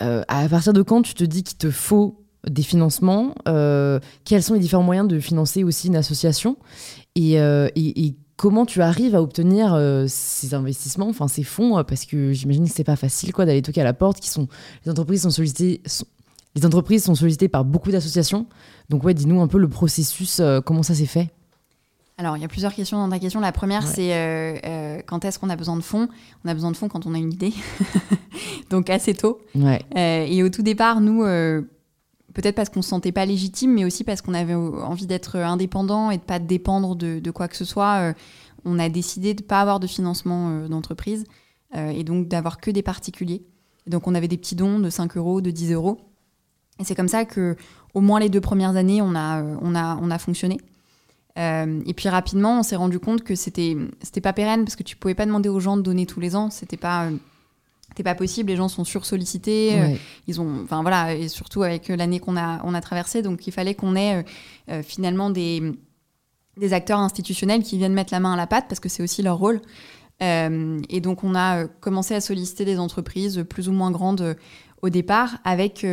[0.00, 4.60] À partir de quand tu te dis qu'il te faut des financements Quels sont les
[4.60, 6.56] différents moyens de financer aussi une association?
[7.14, 11.78] Et, euh, et- et comment tu arrives à obtenir euh, ces investissements, enfin ces fonds,
[11.78, 14.20] euh, parce que j'imagine que c'est pas facile quoi d'aller toquer à la porte.
[14.20, 14.48] Qui sont
[14.84, 16.06] les entreprises sont sollicitées, sont-
[16.54, 18.46] les entreprises sont sollicitées par beaucoup d'associations.
[18.88, 21.30] Donc ouais, dis-nous un peu le processus, euh, comment ça s'est fait?
[22.20, 23.38] Alors, il y a plusieurs questions dans ta question.
[23.38, 23.92] La première, Ouais.
[23.94, 26.08] c'est euh, euh, quand est-ce qu'on a besoin de fonds?
[26.44, 27.52] On a besoin de fonds quand on a une idée.
[28.70, 29.38] Donc, assez tôt.
[29.54, 29.80] Ouais.
[29.96, 31.22] Euh, et au tout départ, nous,
[32.38, 36.12] peut-être parce qu'on se sentait pas légitime, mais aussi parce qu'on avait envie d'être indépendant
[36.12, 38.12] et de pas dépendre de, quoi que ce soit, euh,
[38.64, 41.24] on a décidé de pas avoir de financement euh, d'entreprise
[41.74, 43.42] euh, et donc d'avoir que des particuliers.
[43.88, 45.98] Donc on avait des petits dons de 5 euros, de 10 euros.
[46.78, 47.56] Et c'est comme ça que,
[47.92, 50.58] au moins les deux premières années, on a, on a, on a fonctionné.
[51.36, 54.96] Et puis rapidement, on s'est rendu compte que c'était c'était pas pérenne parce que tu
[54.96, 56.50] pouvais pas demander aux gens de donner tous les ans.
[56.50, 57.10] C'était pas
[57.88, 58.50] c'était pas possible.
[58.50, 59.74] Les gens sont sursollicités.
[59.80, 59.98] euh, Ouais.
[60.26, 63.52] ils ont, enfin voilà, et surtout avec l'année qu'on a, on a traversée, donc il
[63.52, 64.22] fallait qu'on ait euh,
[64.70, 65.62] euh, finalement des,
[66.56, 69.22] des acteurs institutionnels qui viennent mettre la main à la pâte parce que c'est aussi
[69.22, 69.60] leur rôle.
[70.22, 74.36] Euh, et donc on a commencé à solliciter des entreprises plus ou moins grandes
[74.82, 75.86] au départ avec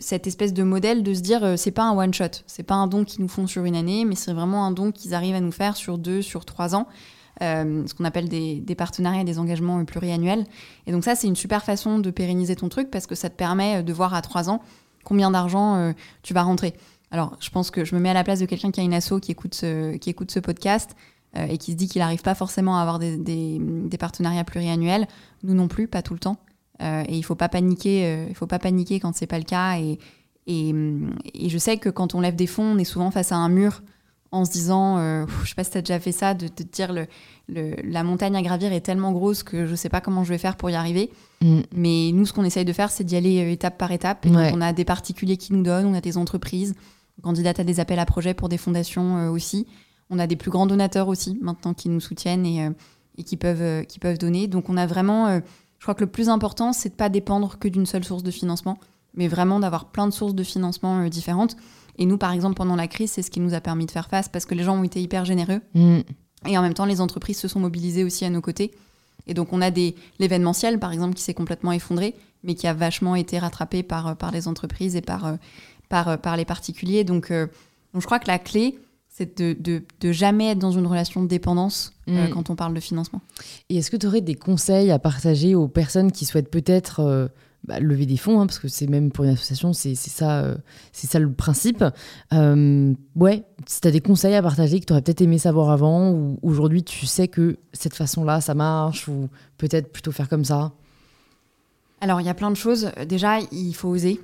[0.00, 2.86] cette espèce de modèle de se dire c'est pas un one shot, c'est pas un
[2.86, 5.40] don qu'ils nous font sur une année, mais c'est vraiment un don qu'ils arrivent à
[5.40, 6.86] nous faire sur deux, sur trois ans.
[7.42, 10.46] Euh, ce qu'on appelle des, partenariats et des engagements euh, pluriannuels.
[10.86, 13.36] Et donc ça, c'est une super façon de pérenniser ton truc parce que ça te
[13.36, 14.62] permet euh, de voir à trois ans
[15.04, 16.74] combien d'argent tu vas rentrer.
[17.12, 18.92] Alors, je pense que je me mets à la place de quelqu'un qui a une
[18.92, 20.96] asso qui écoute ce, qui écoute ce podcast
[21.36, 23.60] et qui se dit qu'il n'arrive pas forcément à avoir des,
[24.00, 25.06] partenariats pluriannuels.
[25.44, 26.38] Nous non plus, pas tout le temps.
[26.80, 28.26] Et il faut pas paniquer.
[28.34, 29.78] faut pas paniquer quand c'est pas le cas.
[29.78, 30.00] Et,
[30.48, 33.48] et je sais que quand on lève des fonds, on est souvent face à un
[33.48, 33.82] mur
[34.32, 36.62] en se disant, euh, je sais pas si tu as déjà fait ça, de te
[36.62, 37.06] dire le,
[37.48, 40.56] la montagne à gravir est tellement grosse que je sais pas comment je vais faire
[40.56, 41.10] pour y arriver.
[41.40, 41.60] Mm.
[41.74, 44.26] Mais nous, ce qu'on essaye de faire, c'est d'y aller euh, étape par étape.
[44.26, 46.74] on a des particuliers qui nous donnent, on a des entreprises,
[47.18, 49.66] on candidate à des appels à projets pour des fondations euh, aussi.
[50.10, 52.68] On a des plus grands donateurs aussi maintenant qui nous soutiennent et,
[53.18, 54.46] et qui, peuvent, qui peuvent donner.
[54.46, 57.66] Donc on a vraiment, je crois que le plus important, c'est de pas dépendre que
[57.66, 58.78] d'une seule source de financement,
[59.14, 61.56] mais vraiment d'avoir plein de sources de financement différentes.
[61.98, 64.08] Et nous, par exemple, pendant la crise, c'est ce qui nous a permis de faire
[64.08, 65.60] face parce que les gens ont été hyper généreux.
[65.74, 66.00] Mm.
[66.46, 68.72] Et en même temps, les entreprises se sont mobilisées aussi à nos côtés.
[69.26, 72.74] Et donc, on a des l'événementiel, par exemple, qui s'est complètement effondré, mais qui a
[72.74, 75.34] vachement été rattrapé par, euh, par les entreprises et par, euh,
[75.88, 77.04] par, euh, par les particuliers.
[77.04, 78.78] Donc, donc, je crois que la clé,
[79.08, 82.28] c'est de, de, de, jamais être dans une relation de dépendance mm.
[82.32, 83.22] quand on parle de financement.
[83.70, 87.30] Et est-ce que tu aurais des conseils à partager aux personnes qui souhaitent peut-être
[87.66, 90.56] bah, lever des fonds, hein, parce que c'est même pour une association, c'est ça, euh,
[90.92, 91.84] c'est ça le principe.
[92.32, 95.70] Euh, ouais, si tu as des conseils à partager que tu aurais peut-être aimé savoir
[95.70, 100.44] avant, ou aujourd'hui tu sais que cette façon-là, ça marche, ou peut-être plutôt faire comme
[100.44, 100.72] ça?
[102.00, 102.90] Alors, il y a plein de choses.
[103.08, 104.20] Déjà, il faut oser.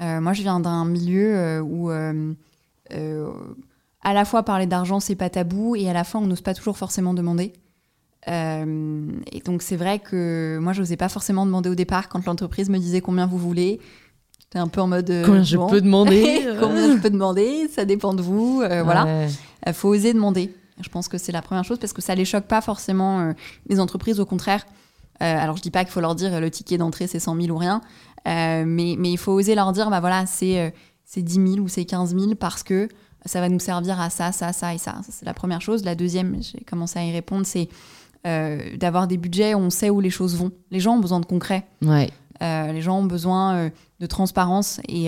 [0.00, 2.12] Euh, moi, je viens d'un milieu où à
[4.14, 6.78] la fois parler d'argent, c'est pas tabou, et à la fois, on n'ose pas toujours
[6.78, 7.52] forcément demander.
[8.28, 12.24] Euh, et donc c'est vrai que moi je n'osais pas forcément demander au départ quand
[12.24, 13.80] l'entreprise me disait combien vous voulez.
[14.40, 17.84] J'étais un peu en mode euh, combien je peux demander Combien je peux demander Ça
[17.84, 18.62] dépend de vous.
[18.62, 19.26] Euh, voilà.
[19.66, 20.54] Il faut oser demander.
[20.80, 23.32] Je pense que c'est la première chose parce que ça les choque pas forcément
[23.68, 24.20] les entreprises.
[24.20, 24.66] Au contraire.
[25.20, 27.58] alors je dis pas qu'il faut leur dire le ticket d'entrée c'est 100 000 ou
[27.58, 27.80] rien,
[28.26, 30.74] mais, mais il faut oser leur dire bah voilà c'est
[31.04, 32.88] c'est 10 000 ou c'est 15 000 parce que
[33.24, 35.00] ça va nous servir à ça, ça, ça et ça.
[35.02, 35.84] ça c'est la première chose.
[35.84, 37.68] La deuxième, j'ai commencé à y répondre, c'est
[38.26, 40.50] euh, d'avoir des budgets où on sait où les choses vont.
[40.70, 41.66] Les gens ont besoin de concret.
[41.82, 42.10] Ouais.
[42.42, 45.06] Euh, les gens ont besoin euh, de transparence et,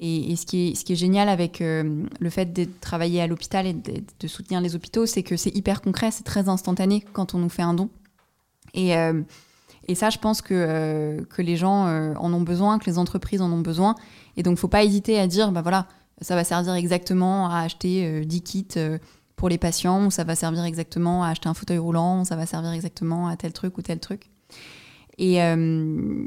[0.00, 3.66] et, ce, qui est, ce qui est génial avec le fait de travailler à l'hôpital
[3.66, 7.38] et de, soutenir les hôpitaux, c'est que c'est hyper concret, c'est très instantané quand on
[7.38, 7.88] nous fait un don.
[8.74, 8.92] Et,
[9.86, 11.86] et ça, je pense que, que les gens
[12.16, 13.94] en ont besoin, que les entreprises en ont besoin.
[14.36, 15.86] Et donc, faut pas hésiter à dire, bah voilà,
[16.20, 18.68] ça va servir exactement à acheter 10 kits
[19.36, 22.46] pour les patients, où ça va servir exactement à acheter un fauteuil roulant, ça va
[22.46, 24.30] servir exactement à tel truc ou tel truc.
[25.18, 26.26] Et, euh,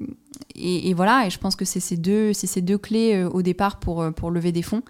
[0.56, 3.80] et, voilà, et je pense que c'est ces deux, ces deux clés euh, au départ
[3.80, 4.82] pour, euh, pour lever des fonds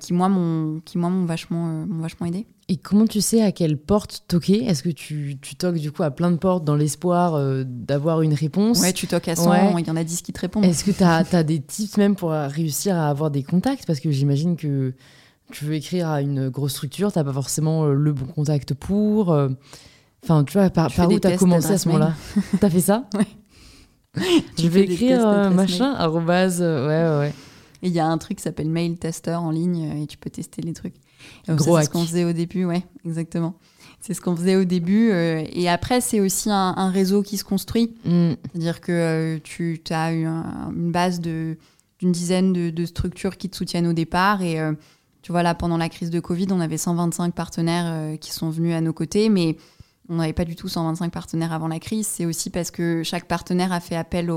[0.00, 0.80] qui, moi, m'ont
[1.24, 2.46] vachement, vachement aidé.
[2.68, 4.64] Et comment tu sais à quelle porte toquer?
[4.64, 8.34] Est-ce que tu, tu, toques du coup à plein de portes dans l'espoir d'avoir une
[8.34, 8.80] réponse?
[8.80, 10.64] Ouais, tu toques à 100, il y en a 10 qui te répondent.
[10.64, 13.86] Est-ce que tu as, as, des tips même pour réussir à avoir des contacts?
[13.86, 14.94] Parce que j'imagine que
[15.52, 18.74] tu veux écrire à une grosse structure, tu n'as pas forcément euh, le bon contact
[18.74, 19.32] pour.
[19.32, 19.48] Euh,
[20.22, 22.14] enfin, tu vois, par, par où tu as commencé à ce moment-là
[22.58, 23.24] Tu as fait ça Oui.
[24.58, 27.32] Je vais écrire euh, machin, arrobase, ouais, ouais.
[27.82, 30.30] Et il y a un truc qui s'appelle Mail Tester en ligne et tu peux
[30.30, 30.96] tester les trucs.
[31.48, 33.54] Gros C'est ce qu'on faisait au début, ouais, exactement.
[34.00, 35.10] C'est ce qu'on faisait au début.
[35.10, 37.94] et après, c'est aussi un, réseau qui se construit.
[38.04, 38.32] Mm.
[38.52, 41.56] C'est-à-dire que tu as une base d'une
[42.00, 44.58] dizaine de, de, structures qui te soutiennent au départ et
[45.22, 48.50] tu vois, là, pendant la crise de Covid, on avait 125 partenaires euh, qui sont
[48.50, 49.56] venus à nos côtés, mais
[50.08, 52.06] on n'avait pas du tout 125 partenaires avant la crise.
[52.06, 54.32] C'est aussi parce que chaque partenaire a fait appel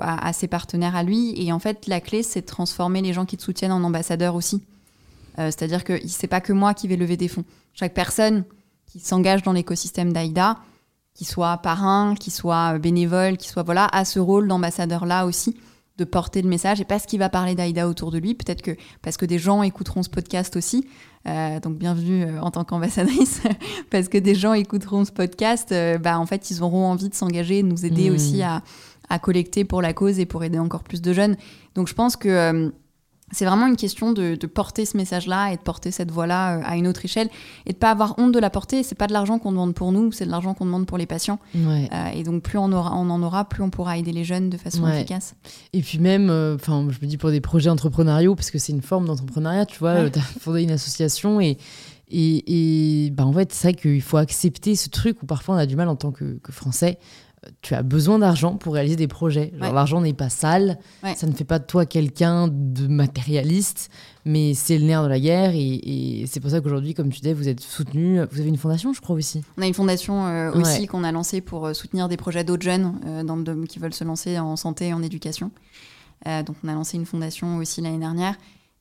[0.00, 1.40] à, ses partenaires à lui.
[1.40, 4.34] Et en fait, la clé, c'est de transformer les gens qui te soutiennent en ambassadeurs
[4.34, 4.62] aussi.
[5.38, 7.44] Euh, c'est-à-dire que c'est pas que moi qui vais lever des fonds.
[7.74, 8.44] Chaque personne
[8.86, 10.56] qui s'engage dans l'écosystème d'AIDA,
[11.14, 15.56] qui soit parrain, qui soit bénévole, qui soit voilà, a ce rôle d'ambassadeur là aussi
[15.98, 18.76] de porter le message et parce qu'il va parler d'Aïda autour de lui, peut-être que
[19.02, 20.86] parce que des gens écouteront ce podcast aussi.
[21.26, 23.42] Euh, donc bienvenue euh, en tant qu'ambassadrice,
[23.90, 27.14] parce que des gens écouteront ce podcast, euh, bah, en fait ils auront envie de
[27.14, 28.14] s'engager, de nous aider mmh.
[28.14, 28.62] aussi à,
[29.08, 31.36] à, collecter pour la cause et pour aider encore plus de jeunes.
[31.74, 32.72] Donc je pense que
[33.32, 36.76] c'est vraiment une question de, porter ce message-là et de porter cette voix-là euh, à
[36.76, 37.28] une autre échelle
[37.66, 38.82] et de pas avoir honte de la porter.
[38.82, 41.06] C'est pas de l'argent qu'on demande pour nous, c'est de l'argent qu'on demande pour les
[41.06, 41.40] patients.
[41.56, 44.48] Euh, et donc plus on, aura, on en aura, plus on pourra aider les jeunes
[44.48, 45.34] de façon efficace.
[45.72, 48.72] Et puis même, euh, enfin, je me dis pour des projets entrepreneuriaux, parce que c'est
[48.72, 51.58] une forme d'entrepreneuriat, tu vois, tu as fondé une association et
[52.08, 55.58] et, et bah en fait, c'est vrai qu'il faut accepter ce truc où parfois on
[55.58, 56.98] a du mal en tant que, que Français
[57.62, 59.52] tu as besoin d'argent pour réaliser des projets.
[59.58, 60.78] L'argent n'est pas sale,
[61.14, 63.90] ça ne fait pas de toi quelqu'un de matérialiste,
[64.24, 65.52] mais c'est le nerf de la guerre.
[65.54, 68.20] Et, c'est pour ça qu'aujourd'hui, comme tu disais, vous êtes soutenu.
[68.30, 69.42] Vous avez une fondation, je crois aussi.
[69.56, 72.64] On a une fondation euh, aussi qu'on a lancée pour euh, soutenir des projets d'autres
[72.64, 75.50] jeunes euh, dans le, qui veulent se lancer en santé et en éducation.
[76.24, 78.36] donc on a lancé une fondation aussi l'année dernière.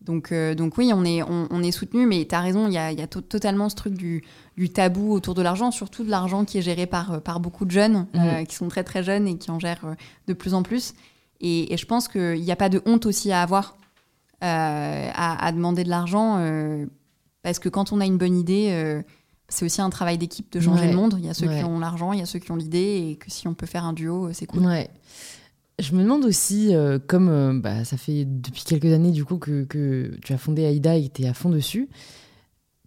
[0.06, 2.92] Donc, donc oui, on est, on, est soutenu, mais tu as raison, il y a,
[2.92, 4.24] y a totalement ce truc du
[4.58, 7.66] du tabou autour de l'argent, surtout de l'argent qui est géré par, euh, par beaucoup
[7.66, 8.48] de jeunes, euh, mhm.
[8.48, 9.96] qui sont très très jeunes et qui en gèrent euh,
[10.28, 10.94] de plus en plus.
[11.42, 13.76] Et, je pense qu'il n'y a pas de honte aussi à avoir.
[14.42, 16.40] à, demander de l'argent.
[17.42, 19.04] parce que quand on a une bonne idée,
[19.50, 21.16] c'est aussi un travail d'équipe de changer le monde.
[21.18, 23.16] Il y a ceux qui ont l'argent, il y a ceux qui ont l'idée, et
[23.18, 24.66] que si on peut faire un duo, c'est cool.
[24.66, 24.90] Ouais.
[25.80, 26.74] Je me demande aussi,
[27.08, 29.66] comme bah, ça fait depuis quelques années du coup que,
[30.24, 31.90] tu as fondé Aïda et que tu es à fond dessus,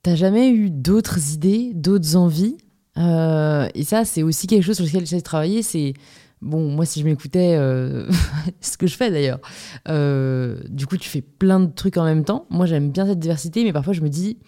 [0.03, 2.57] T'as jamais eu d'autres idées, d'autres envies
[2.97, 5.63] euh, Et ça, c'est aussi quelque chose sur lequel j'essaie de travailler.
[5.63, 5.95] C'est
[6.41, 8.09] bon, moi, si je m'écoutais, euh,
[8.61, 9.41] ce que je fais d'ailleurs.
[9.89, 12.47] Euh, du coup, tu fais plein de trucs en même temps.
[12.51, 14.39] Moi, j'aime bien cette diversité, mais parfois, je me dis,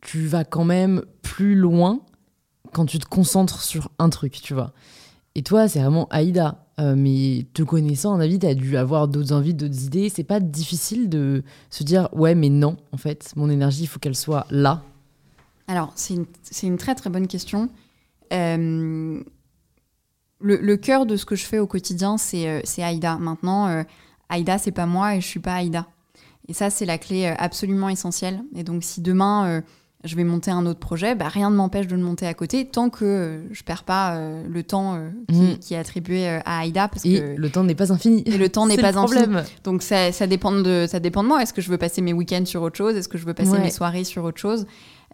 [0.00, 2.00] tu vas quand même plus loin
[2.72, 4.72] quand tu te concentres sur un truc, tu vois.
[5.36, 6.62] Et toi, c'est vraiment Aïda.
[6.80, 10.08] Euh, mais te connaissant, en avis, tu as dû avoir d'autres envies, d'autres idées.
[10.08, 13.98] C'est pas difficile de se dire ouais, mais non, en fait, mon énergie, il faut
[13.98, 14.82] qu'elle soit là.
[15.68, 16.26] Alors, c'est une,
[16.62, 17.68] une, très très bonne question.
[18.32, 19.22] Euh,
[20.40, 23.18] le, cœur de ce que je fais au quotidien, c'est euh, Aïda.
[23.18, 23.82] Maintenant, euh,
[24.30, 25.86] Aïda, c'est pas moi et je suis pas Aïda.
[26.48, 28.42] Et ça, c'est la clé absolument essentielle.
[28.54, 29.62] Et donc, si demain
[30.06, 32.64] je vais monter un autre projet, bah, rien ne m'empêche de le monter à côté
[32.64, 35.58] tant que euh, je perds pas euh, le temps euh, mm.
[35.58, 36.88] qui, est attribué à Aïda.
[36.88, 38.22] Parce et que le temps n'est pas infini.
[38.26, 39.36] Et le temps n'est pas infini.
[39.64, 41.42] Donc ça, ça, dépend de, ça dépend de moi.
[41.42, 42.96] Est-ce que je veux passer mes week-ends sur autre chose?
[42.96, 44.66] Est-ce que je veux passer mes soirées sur autre chose?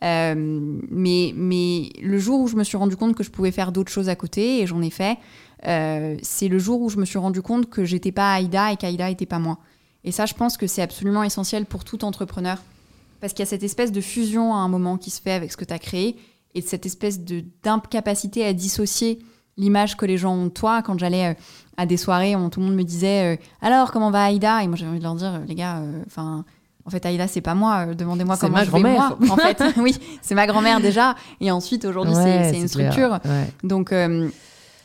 [0.02, 3.92] Mais, mais le jour où je me suis rendu compte que je pouvais faire d'autres
[3.92, 5.18] choses à côté, et j'en ai fait,
[5.62, 9.10] c'est le jour où je me suis rendu compte que j'étais pas Aïda et qu'Aïda
[9.10, 9.58] était pas moi.
[10.04, 12.58] Et ça, je pense que c'est absolument essentiel pour tout entrepreneur
[13.22, 15.52] parce qu'il y a cette espèce de fusion à un moment qui se fait avec
[15.52, 16.16] ce que tu as créé
[16.56, 19.20] et cette espèce d'incapacité à dissocier
[19.56, 20.82] l'image que les gens ont de toi.
[20.82, 21.34] Quand j'allais euh,
[21.76, 24.64] à des soirées, tout le monde me disait euh, alors comment va Aïda?
[24.64, 26.44] Et moi j'avais envie de leur dire les gars, euh, enfin.
[26.84, 27.94] en fait, Aïda, c'est pas moi.
[27.94, 29.16] Demandez-moi comment je vais moi.
[29.30, 31.14] En fait, oui, c'est ma grand-mère déjà.
[31.40, 33.20] Et ensuite, aujourd'hui, c'est une structure.
[33.62, 33.94] Donc,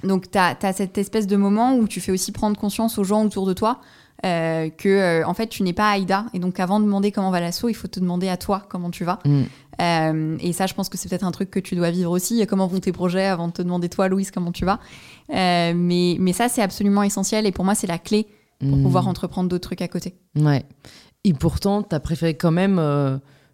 [0.04, 3.26] donc tu as, cette espèce de moment où tu fais aussi prendre conscience aux gens
[3.26, 3.80] autour de toi
[4.26, 6.26] euh, que euh, en fait tu n'es pas Aïda.
[6.34, 8.90] Et donc avant de demander comment va l'assaut il faut te demander à toi comment
[8.90, 9.20] tu vas.
[9.26, 9.44] Mm.
[9.82, 12.46] euh, et ça je pense que c'est peut-être un truc que tu dois vivre aussi.
[12.48, 14.80] Comment vont tes projets avant de te demander toi Louise comment tu vas?
[15.30, 17.46] Mais, mais ça c'est absolument essentiel.
[17.46, 18.26] Et pour moi c'est la clé
[18.60, 18.84] pour mm.
[18.84, 20.16] pouvoir entreprendre d'autres trucs à côté.
[20.36, 20.66] Ouais.
[21.24, 22.80] Et pourtant tu as préféré quand même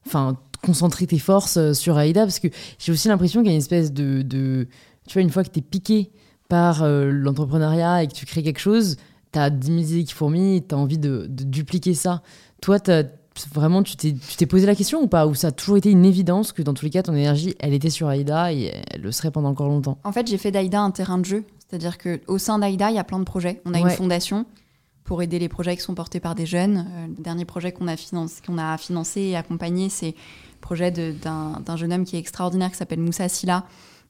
[0.05, 2.47] enfin concentrer tes forces sur Aïda parce que
[2.79, 4.69] j'ai aussi l'impression qu'il y a une espèce de, de
[5.09, 6.11] tu vois une fois que tu es piqué
[6.47, 8.95] par l'entrepreneuriat et que tu crées quelque chose
[9.33, 12.21] tu as 10 000 idées qui fourmillent, tu as envie de, dupliquer ça.
[12.61, 13.03] Toi, as,
[13.53, 15.27] vraiment, tu t'es posé la question ou pas?
[15.27, 17.73] Ou ça a toujours été une évidence que dans tous les cas, ton énergie, elle
[17.73, 19.97] était sur Aïda et elle le serait pendant encore longtemps?
[20.03, 21.43] En fait, j'ai fait d'Aïda un terrain de jeu.
[21.67, 23.61] C'est-à-dire qu'au sein d'Aïda, il y a plein de projets.
[23.65, 24.45] On a une fondation
[25.03, 26.87] pour aider les projets qui sont portés par des jeunes.
[26.89, 30.91] Euh, le dernier projet qu'on a, financé, qu'on a financé et accompagné, c'est le projet
[30.91, 33.65] d'un jeune homme qui est extraordinaire, qui s'appelle Moussa Silla,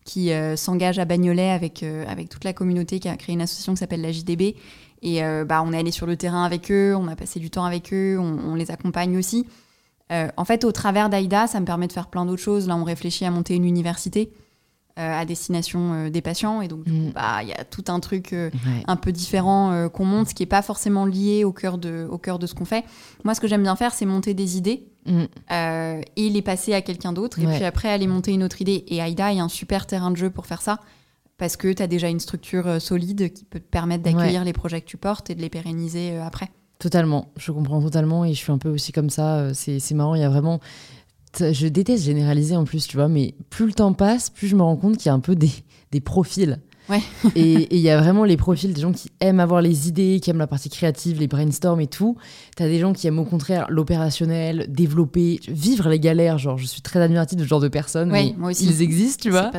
[0.06, 3.42] qui euh, s'engage à Bagnolet avec, euh, avec toute la communauté, qui a créé une
[3.42, 4.56] association qui s'appelle la JDB
[5.04, 7.52] et euh, bah, on est allé sur le terrain avec eux, on a passé du
[7.52, 9.46] temps avec eux, on, les accompagne aussi.
[10.12, 12.68] Euh, en fait, au travers d'AIDA, ça me permet de faire plein d'autres choses.
[12.68, 14.32] Là, on réfléchit à monter une université
[14.98, 16.62] euh, à destination des patients.
[16.62, 17.12] Et donc, mm.
[17.12, 18.34] bah, il y a tout un truc
[18.88, 22.18] un peu différent qu'on monte, ce qui n'est pas forcément lié au cœur de, au
[22.18, 22.86] cœur de ce qu'on fait.
[23.26, 25.24] Moi, ce que j'aime bien faire, c'est monter des idées mm.
[26.16, 27.40] et les passer à quelqu'un d'autre.
[27.40, 28.86] Et puis après, aller monter une autre idée.
[28.88, 30.80] Et AIDA est un super terrain de jeu pour faire ça
[31.38, 34.54] parce que tu as déjà une structure euh, solide qui peut te permettre d'accueillir les
[34.54, 36.50] projets que tu portes et de les pérenniser euh, après.
[36.80, 39.38] Totalement, je comprends totalement et je suis un peu aussi comme ça.
[39.38, 40.60] Euh, c'est marrant, il y a vraiment.
[41.40, 44.62] Je déteste généraliser en plus, tu vois, mais plus le temps passe, plus je me
[44.62, 45.52] rends compte qu'il y a un peu des,
[45.92, 46.60] des profils.
[46.90, 47.02] Ouais.
[47.36, 50.30] et il y a vraiment les profils des gens qui aiment avoir les idées, qui
[50.30, 52.18] aiment la partie créative, les brainstorms et tout.
[52.58, 56.38] Tu as des gens qui aiment au contraire l'opérationnel, développer, vivre les galères.
[56.38, 58.12] Genre, je suis très admirative de ce genre de personnes.
[58.12, 58.66] Oui, moi aussi.
[58.66, 59.52] Ils existent, tu vois.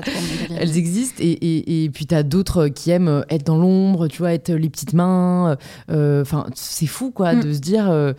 [0.57, 1.16] Elles existent.
[1.20, 4.53] Et, et, et puis tu as d'autres qui aiment être dans l'ombre, tu vois, être
[4.53, 5.57] les petites mains.
[5.91, 7.41] Euh, enfin, c'est fou, quoi, mm.
[7.41, 7.91] de se dire.
[7.91, 8.12] Euh,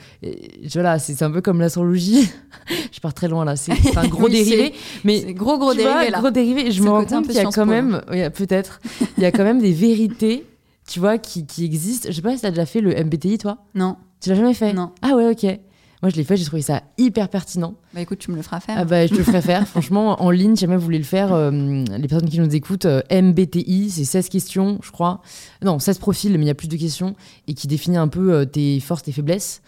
[0.74, 2.30] voilà, c'est un peu comme l'astrologie.
[2.92, 3.56] je pars très loin là.
[3.56, 4.74] C'est un gros dérivé.
[5.04, 6.20] Mais gros, gros dérivé là.
[6.20, 6.72] Gros dérivé.
[6.72, 8.02] Je me rends compte qu'il y a quand même.
[8.34, 8.80] Peut-être
[9.18, 10.46] il y a quand même des vérités,
[10.88, 12.10] tu vois, qui, qui existent.
[12.10, 13.58] Je sais pas si tu as déjà fait le MBTI, toi?
[13.74, 13.98] Non.
[14.22, 14.74] Tu l'as jamais fait?
[14.74, 14.92] Non.
[15.02, 15.60] Ah ouais, ok.
[16.02, 17.74] Moi, je l'ai fait, j'ai trouvé ça hyper pertinent.
[17.94, 18.76] Bah écoute, tu me le feras faire.
[18.78, 19.68] Ah bah, je te le ferai faire.
[19.68, 23.02] Franchement, en ligne, jamais vous voulez le faire, euh, les personnes qui nous écoutent, euh,
[23.12, 25.22] MBTI, c'est 16 questions, je crois.
[25.64, 27.16] Non, 16 profils, mais il y a plus de questions
[27.48, 29.62] et qui définit un peu euh, tes forces, tes faiblesses.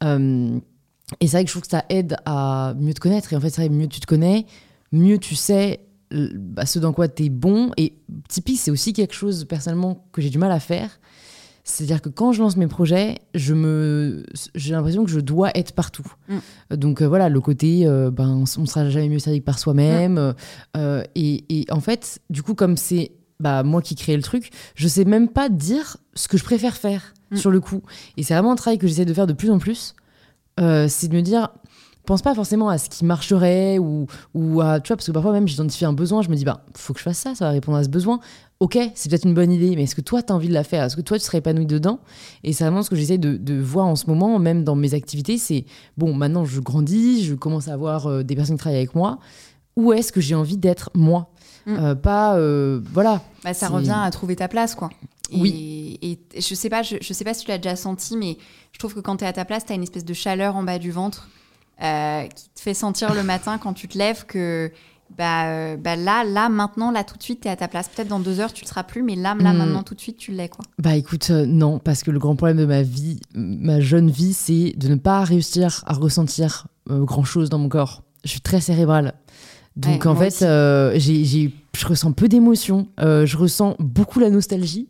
[0.00, 3.32] et c'est vrai que je trouve que ça aide à mieux te connaître.
[3.32, 4.46] Et en fait, c'est vrai, mieux tu te connais,
[4.92, 5.80] mieux tu sais
[6.34, 7.70] bah, ce dans quoi tu es bon.
[7.76, 7.94] Et
[8.28, 10.98] typique, c'est aussi quelque chose personnellement que j'ai du mal à faire.
[11.64, 15.72] C'est-à-dire que quand je lance mes projets, je me, j'ai l'impression que je dois être
[15.72, 16.06] partout.
[16.28, 16.76] Mm.
[16.76, 20.14] Donc euh, voilà, le côté, euh, ben, on sera jamais mieux servi que par soi-même.
[20.14, 20.34] Mm.
[20.76, 24.50] Euh, et, et, en fait, du coup, comme c'est bah, moi qui crée le truc,
[24.74, 27.36] je sais même pas dire ce que je préfère faire mm.
[27.36, 27.82] sur le coup.
[28.16, 29.94] Et c'est vraiment un travail que j'essaie de faire de plus en plus
[30.88, 31.48] c'est de me dire,
[32.04, 35.32] pense pas forcément à ce qui marcherait ou, ou à, tu vois, parce que parfois
[35.32, 37.50] même j'identifie un besoin, je me dis, bah, faut que je fasse ça, ça va
[37.52, 38.20] répondre à ce besoin.
[38.60, 40.62] Ok, c'est peut-être une bonne idée, mais est-ce que toi, tu as envie de la
[40.62, 40.84] faire?
[40.84, 41.98] Est-ce que toi, tu serais épanoui dedans?
[42.44, 44.94] Et c'est vraiment ce que j'essaie de, de, voir en ce moment, même dans mes
[44.94, 45.64] activités, c'est,
[45.96, 49.18] bon, maintenant je grandis, je commence à avoir euh, des personnes qui travaillent avec moi.
[49.74, 51.30] Où est-ce que j'ai envie d'être moi?
[51.66, 51.76] Mm.
[51.76, 53.22] euh, Pas, euh, voilà.
[53.42, 54.90] Bah, ça revient à trouver ta place, quoi.
[55.32, 55.98] oui.
[56.02, 58.36] Et je sais pas, je, je sais pas si tu l'as déjà senti, mais
[58.72, 60.56] je trouve que quand tu es à ta place, tu as une espèce de chaleur
[60.56, 61.28] en bas du ventre
[61.82, 64.70] euh, qui te fait sentir le matin quand tu te lèves que
[65.18, 67.88] bah, euh, bah là, là, maintenant, là, tout de suite, tu es à ta place.
[67.88, 69.56] Peut-être dans deux heures, tu ne le seras plus, mais là, là, hmm.
[69.56, 70.64] maintenant, tout de suite, tu l'es, quoi.
[70.78, 74.32] Bah écoute, euh, non, parce que le grand problème de ma vie, ma jeune vie,
[74.32, 78.02] c'est de ne pas réussir à ressentir grand-chose dans mon corps.
[78.24, 79.14] Je suis très cérébrale.
[79.76, 80.38] Donc en fait,
[80.98, 82.88] j'ai, je ressens peu d'émotions.
[82.98, 84.88] je ressens beaucoup la nostalgie.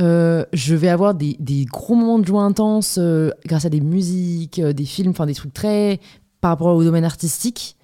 [0.00, 3.80] Euh, je vais avoir des, des, gros moments de joie intense euh, grâce à des
[3.80, 6.00] musiques, euh, des films, enfin des trucs très
[6.40, 7.76] par rapport au domaine artistique.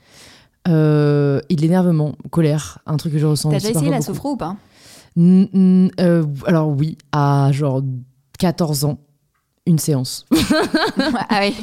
[0.66, 3.50] et de l'énervement, colère, un truc que je ressens.
[3.50, 4.56] T'as déjà essayé la sophro ou pas?
[6.46, 7.82] Alors oui, à genre
[8.38, 8.98] 14 ans,
[9.66, 10.26] une séance.
[11.28, 11.54] ah oui.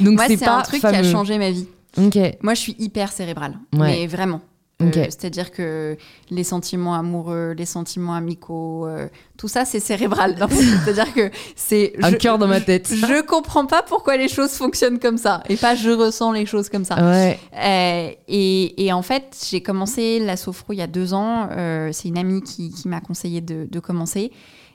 [0.00, 1.66] Donc c'est un truc qui a changé ma vie.
[1.98, 2.18] Ok.
[2.42, 4.42] Moi, je suis hyper cérébrale, mais vraiment.
[4.82, 5.96] Euh, c'est-à-dire que
[6.28, 9.08] les sentiments amoureux, les sentiments amicaux, euh,
[9.38, 10.36] tout ça, c'est cérébral.
[10.84, 12.92] C'est-à-dire que c'est un cœur dans ma tête.
[12.92, 16.68] Je comprends pas pourquoi les choses fonctionnent comme ça, et pas je ressens les choses
[16.68, 17.02] comme ça.
[17.02, 17.38] Ouais.
[17.54, 21.48] Euh, et, en fait, j'ai commencé la sophro il y a deux ans.
[21.92, 24.30] c'est une amie qui, m'a conseillé de, de, commencer,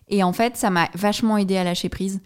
[0.09, 2.21] et en fait, ça m'a vachement aidé à lâcher prise.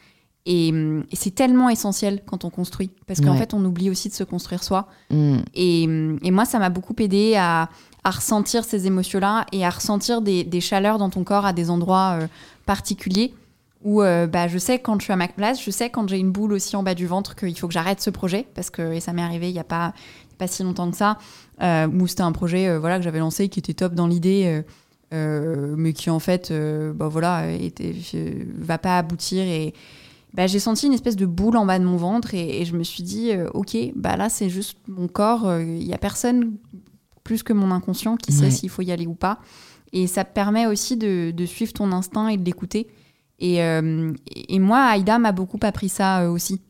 [0.46, 0.72] Et,
[1.14, 4.64] c'est tellement essentiel quand on construit, parce qu'en fait, on oublie aussi de se construire
[4.64, 4.88] soi.
[5.10, 5.38] Mm.
[5.56, 7.70] Et, moi, ça m'a beaucoup aidé à,
[8.06, 12.28] ressentir ces émotions-là et à ressentir des, chaleurs dans ton corps à des endroits euh,
[12.66, 13.34] particuliers
[13.84, 16.18] où euh, bah, je sais quand je suis à ma place, je sais quand j'ai
[16.18, 18.94] une boule aussi en bas du ventre qu'il faut que j'arrête ce projet, parce que
[18.94, 19.94] et ça m'est arrivé il n'y a pas,
[20.40, 21.20] pas si longtemps que ça,
[21.62, 24.64] euh, où c'était un projet voilà, que j'avais lancé qui était top dans l'idée.
[25.12, 26.52] mais qui en fait
[26.96, 27.96] bah, voilà était,
[28.58, 29.74] va pas aboutir et,
[30.36, 32.84] bah, j'ai senti une espèce de boule en bas de mon ventre et, je me
[32.84, 36.58] suis dit, euh, ok, bah là c'est juste mon corps, il euh, n'y a personne
[37.24, 39.40] plus que mon inconscient qui sait s'il faut y aller ou pas.
[39.94, 42.88] Et ça te permet aussi de, suivre ton instinct et de l'écouter.
[43.40, 46.62] Et, euh, et, moi, Aïda m'a beaucoup appris ça aussi.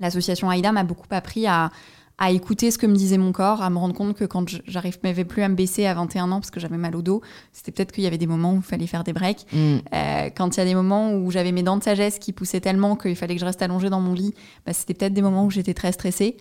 [0.00, 1.70] L'association Aïda m'a beaucoup appris à,
[2.18, 5.24] à écouter ce que me disait mon corps, à me rendre compte que quand j'arrivais
[5.24, 7.92] plus à me baisser à 21 ans parce que j'avais mal au dos, c'était peut-être
[7.92, 9.46] qu'il y avait des moments où il fallait faire des breaks.
[9.52, 9.76] Mm.
[9.92, 12.60] Euh, quand il y a des moments où j'avais mes dents de sagesse qui poussaient
[12.60, 14.32] tellement qu'il fallait que je reste allongée dans mon lit,
[14.64, 16.36] bah, c'était peut-être des moments où j'étais très stressée.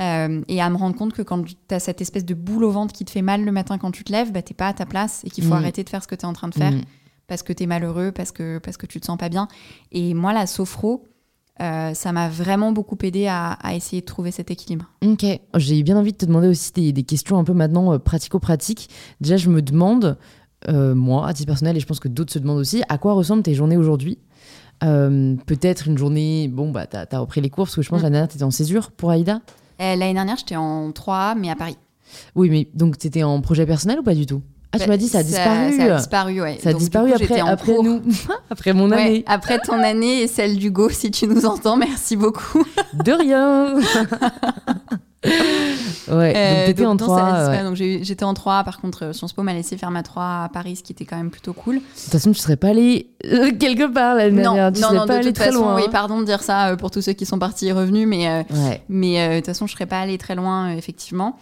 [0.00, 2.70] Euh, et à me rendre compte que quand tu as cette espèce de boule au
[2.70, 4.72] ventre qui te fait mal le matin quand tu te lèves, bah, t'es pas à
[4.72, 5.58] ta place et qu'il faut mm.
[5.58, 6.82] arrêter de faire ce que tu es en train de faire mm.
[7.26, 9.48] parce que tu es malheureux, parce que, parce que tu te sens pas bien.
[9.90, 11.11] Et moi, la sophro,
[11.60, 14.86] euh, ça m'a vraiment beaucoup aidé à, essayer de trouver cet équilibre.
[15.04, 15.24] Ok,
[15.56, 18.88] j'ai bien envie de te demander aussi des, questions un peu maintenant euh, pratico-pratiques.
[19.20, 20.16] Déjà, je me demande,
[20.68, 23.12] euh, moi, à titre personnel, et je pense que d'autres se demandent aussi, à quoi
[23.12, 24.18] ressemblent tes journées aujourd'hui?
[24.80, 28.02] Peut-être une journée, bon, bah, t'as as repris les cours, parce que je pense que
[28.02, 28.06] mm.
[28.06, 29.40] l'année dernière, t'étais en césure pour Aïda?
[29.78, 31.76] L'année dernière, j'étais en 3A, mais à Paris.
[32.34, 34.42] Oui, mais donc t'étais en projet personnel ou pas du tout?
[34.72, 35.76] Ah, tu m'as dit ça a disparu.
[35.76, 36.58] Ça, a disparu, ouais.
[36.62, 38.00] Ça a disparu après, après nous,
[38.50, 39.22] après mon année.
[39.26, 42.64] après ton année et celle d'Hugo, si tu nous entends, merci beaucoup.
[43.04, 43.74] De rien.
[45.24, 47.62] ouais, euh, donc t'étais en 3.
[47.64, 50.48] Donc j'étais en 3, par contre, euh, Sciences Po m'a laissé faire ma 3 à
[50.50, 51.74] Paris, ce qui était quand même plutôt cool.
[51.76, 54.72] De toute façon, tu serais pas allé euh, quelque part l'année dernière.
[54.72, 55.76] Tu non, non, pas de toute très façon, loin.
[55.76, 58.46] oui, pardon de dire ça pour tous ceux qui sont partis et revenus, mais,
[58.88, 61.36] mais de toute façon, je serais pas allée très loin, effectivement.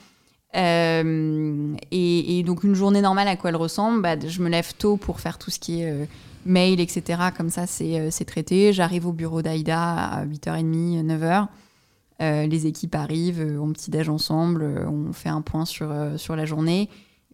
[0.56, 4.96] Euh, et, donc une journée normale à quoi elle ressemble bah, Je me lève tôt
[4.96, 6.06] pour faire tout ce qui est euh,
[6.44, 7.20] mail, etc.
[7.36, 8.72] Comme ça, c'est euh, traité.
[8.72, 12.48] J'arrive au bureau d'Aïda à 8h30, 9h.
[12.48, 16.88] les équipes arrivent, on petit déj ensemble, on fait un point sur, sur la journée.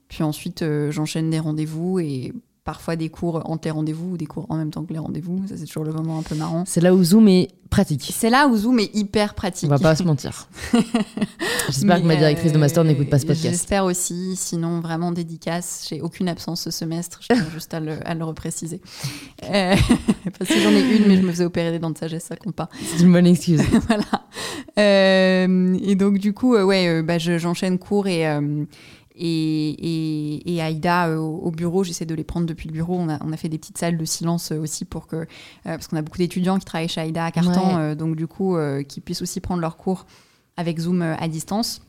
[0.09, 2.33] Puis ensuite, j'enchaîne des rendez-vous et
[2.67, 5.41] parfois des cours entre les rendez-vous ou des cours en même temps que les rendez-vous.
[5.49, 6.65] Ça, c'est toujours le moment un peu marrant.
[6.67, 8.13] C'est là où Zoom est pratique.
[8.13, 9.69] C'est là où Zoom est hyper pratique.
[9.71, 10.49] On va pas se mentir.
[11.67, 13.51] J'espère que ma directrice de master n'écoute pas ce podcast.
[13.51, 14.35] J'espère aussi.
[14.35, 15.87] Sinon, vraiment dédicace.
[15.89, 17.21] J'ai aucune absence ce semestre.
[17.23, 18.81] Je tiens juste à le, à le repréciser.
[19.45, 19.77] Euh,
[20.39, 22.37] parce que j'en ai une, mais je me faisais opérer des dents de sagesse, ça
[22.37, 22.69] compte pas.
[22.83, 23.63] C'est une bonne excuse.
[23.87, 24.27] voilà.
[24.79, 28.27] Euh, et donc, du coup, euh, ouais, bah, j'enchaîne cours et
[29.19, 32.97] et, et, Aïda euh, au, bureau, j'essaie de les prendre depuis le bureau.
[32.99, 35.27] On a, on a, fait des petites salles de silence euh, aussi pour que, euh,
[35.65, 38.57] parce qu'on a beaucoup d'étudiants qui travaillent chez Aïda à Carton, donc du coup,
[38.89, 40.07] qu'ils puissent aussi prendre leurs cours
[40.57, 41.83] avec Zoom à distance.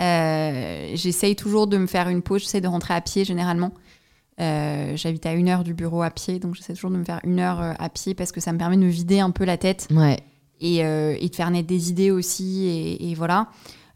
[0.00, 3.72] j'essaye toujours de me faire une pause, j'essaie de rentrer à pied généralement.
[4.38, 7.38] J'habite à une heure du bureau à pied, donc j'essaie toujours de me faire une
[7.38, 9.88] heure à pied parce que ça me permet de me vider un peu la tête.
[9.90, 10.18] Ouais.
[10.60, 12.98] et, et de faire naître des idées aussi.
[13.00, 13.48] Et voilà.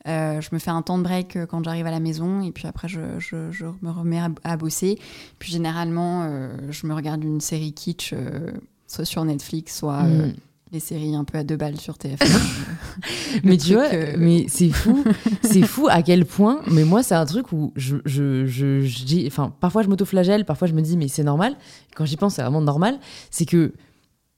[0.07, 2.53] Euh, je me fais un temps de break euh, quand j'arrive à la maison et
[2.53, 4.99] puis après je, je- je me remets à, à bosser.
[5.39, 8.53] Puis généralement, euh, je me regarde une série kitsch, euh,
[8.87, 10.35] soit sur Netflix, soit euh, Mm.
[10.73, 12.25] les séries un peu à deux balles sur TF1.
[13.45, 13.89] mais tu vois,
[14.19, 15.03] mais c'est fou,
[15.43, 16.61] c'est fou à quel point.
[16.71, 20.73] Mais moi, c'est un truc où je, je dis- enfin, parfois je m'auto-flagelle, parfois je
[20.75, 21.57] me dis mais c'est normal.
[21.95, 22.99] Quand j'y pense, c'est vraiment normal.
[23.31, 23.73] C'est que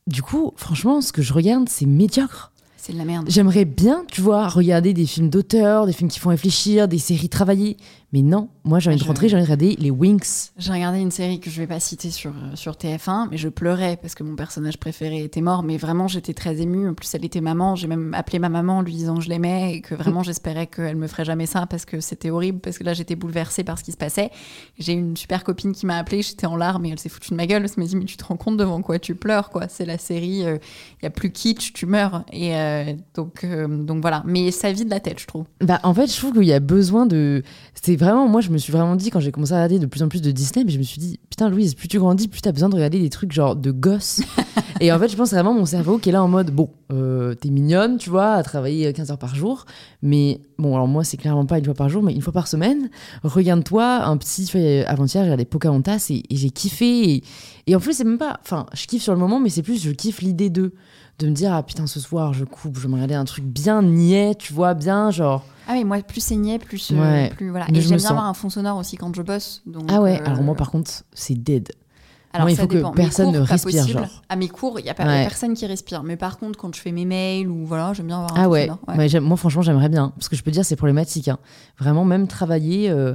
[0.06, 2.52] du coup, franchement, ce que je regarde, c'est médiocre.
[2.88, 3.26] C'est de la merde.
[3.28, 7.28] J'aimerais bien, tu vois, regarder des films d'auteur, des films qui font réfléchir, des séries
[7.28, 7.76] travaillées.
[8.12, 10.52] Mais non, moi j'ai envie de rentrer, j'ai envie de regarder les Winx.
[10.56, 13.50] J'ai regardé une série que je vais pas citer sur, euh, sur TF1, mais je
[13.50, 15.62] pleurais parce que mon personnage préféré était mort.
[15.62, 16.88] Mais vraiment, j'étais très émue.
[16.88, 17.76] En plus, elle était maman.
[17.76, 20.66] J'ai même appelé ma maman en lui disant que je l'aimais et que vraiment j'espérais
[20.66, 22.60] qu'elle me ferait jamais ça parce que c'était horrible.
[22.60, 24.30] Parce que là, j'étais bouleversée par ce qui se passait.
[24.78, 26.22] J'ai une super copine qui m'a appelée.
[26.22, 27.62] J'étais en larmes et elle s'est foutue de ma gueule.
[27.62, 29.68] Elle m'a dit Mais tu te rends compte devant quoi tu pleures quoi?
[29.68, 30.44] C'est la série.
[31.00, 32.24] Il y a plus kitsch, tu meurs.
[32.32, 34.22] Et euh, donc, euh, donc voilà.
[34.26, 35.44] Mais ça vide la tête, je trouve.
[35.60, 37.42] Bah, en fait, je trouve qu'il y a besoin de.
[37.74, 38.26] C'est vraiment.
[38.28, 40.22] Moi, je me suis vraiment dit, quand j'ai commencé à regarder de plus en plus
[40.22, 42.68] de Disney, mais je me suis dit, putain, Louise, plus tu grandis, plus t'as besoin
[42.68, 44.22] de regarder des trucs genre de gosses.
[44.80, 47.34] et en fait, je pense vraiment mon cerveau qui est là en mode, bon, euh,
[47.34, 49.66] t'es mignonne, tu vois, à travailler 15 heures par jour.
[50.02, 52.48] Mais bon, alors moi, c'est clairement pas une fois par jour, mais une fois par
[52.48, 52.88] semaine.
[53.22, 54.44] Regarde-toi, un petit.
[54.44, 57.10] tu vois, Avant-hier, j'ai regardé Pocahontas et, et j'ai kiffé.
[57.10, 57.24] Et,
[57.66, 58.40] et en plus, c'est même pas.
[58.42, 60.72] Enfin, je kiffe sur le moment, mais c'est plus, je kiffe l'idée de.
[61.18, 63.44] De me dire, ah putain, ce soir, je coupe, je vais me regarder un truc
[63.44, 65.44] bien niais, tu vois, bien genre.
[65.66, 66.92] Ah oui, moi, plus saigné, plus.
[66.92, 67.28] euh, Ouais.
[67.30, 67.66] plus voilà.
[67.72, 69.62] Mais Et j'aime me bien sens- avoir un fond sonore aussi quand je bosse.
[69.66, 71.70] Donc, Ah ouais, euh, alors moi par contre, c'est dead.
[72.32, 72.92] Alors, Moi, il faut que dépend.
[72.92, 74.22] Personne cours, ne respire, genre.
[74.28, 75.22] À mes cours, il n'y a pas Ouais.
[75.24, 76.02] personne qui respire.
[76.04, 78.44] Mais par contre, quand je fais mes mails ou voilà, j'aime bien avoir un Ah
[78.44, 78.78] fond ouais, sonore.
[78.96, 81.26] Ouais, j'aime- moi franchement j'aimerais bien, parce que je peux dire c'est problématique.
[81.28, 81.38] hein.
[81.80, 83.14] Vraiment même travailler, euh,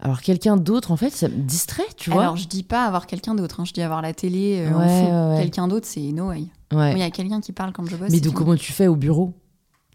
[0.00, 2.22] alors quelqu'un d'autre en fait ça me distrait, tu vois.
[2.22, 3.60] Alors, je dis pas avoir quelqu'un d'autre.
[3.60, 3.64] hein.
[3.64, 5.30] Je dis avoir la télé euh, en Ouais, fond.
[5.30, 5.42] ouais, ouais.
[5.42, 6.44] Quelqu'un d'autre, c'est no way.
[6.72, 6.92] Ouais.
[6.92, 8.10] Il y a quelqu'un qui parle quand je bosse.
[8.10, 9.32] Mais donc comment tu fais au bureau?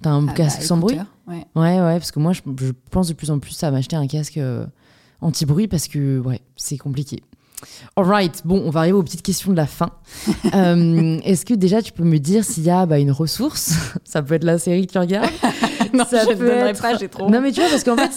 [0.02, 0.98] T'as un Ah casque bah, sans bruit?
[1.28, 1.46] ouais.
[1.56, 4.08] Ouais ouais, parce que moi je, je pense de plus en plus à m'acheter un
[4.08, 4.66] casque euh,
[5.22, 7.24] anti-bruit parce que ouais c'est compliqué.
[7.96, 9.90] Alright, bon, on va arriver aux petites questions de la fin.
[10.54, 13.74] Euh, Est-ce que déjà tu peux me dire s'il y a bah, une ressource?
[14.04, 15.30] Ça peut être la série que tu regardes?
[15.94, 17.30] non, Ça je ne peut donnerai être- pas, j'ai trop.
[17.30, 18.12] Non mais tu vois parce qu'en fait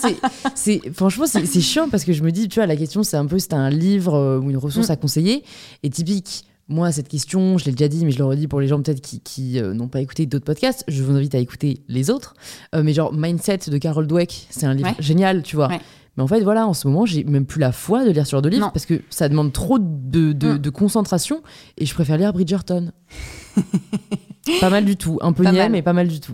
[0.55, 3.27] c'est franchement c'est chiant parce que je me dis tu vois la question c'est un
[3.27, 4.93] peu c'est un livre euh, ou une ressource Mm.
[4.93, 5.45] à conseiller
[5.83, 8.69] et typique moi cette question je l'ai déjà dit mais je le redis pour les
[8.69, 11.83] gens peut-être qui, qui euh, n'ont pas écouté d'autres podcasts je vous invite à écouter
[11.89, 12.35] les autres
[12.75, 14.95] Euh, mais genre Mindset de Carol Dweck c'est un livre Ouais.
[14.99, 15.81] génial tu vois Ouais.
[16.17, 18.33] mais en fait voilà en ce moment j'ai même plus la foi de lire ce
[18.33, 18.71] genre de livre Non.
[18.73, 20.59] parce que ça demande trop de, de, Mm.
[20.59, 21.43] de concentration
[21.79, 22.93] et je préfère lire Bridgerton
[24.61, 26.33] pas mal du tout un peu niais mais pas mal du tout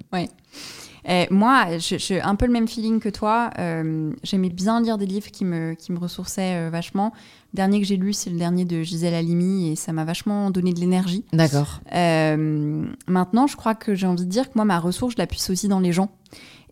[1.31, 3.51] Moi, j'ai un peu le même feeling que toi.
[3.59, 7.13] Euh, J'aimais bien lire des livres qui me, qui me ressourçaient euh, vachement.
[7.53, 10.51] Le dernier que j'ai lu, c'est le dernier de Gisèle Halimi et ça m'a vachement
[10.51, 11.25] donné de l'énergie.
[11.33, 15.19] d'accord Euh, maintenant, je crois que j'ai envie de dire que moi, ma ressource, je
[15.19, 16.11] la puisse aussi dans les gens.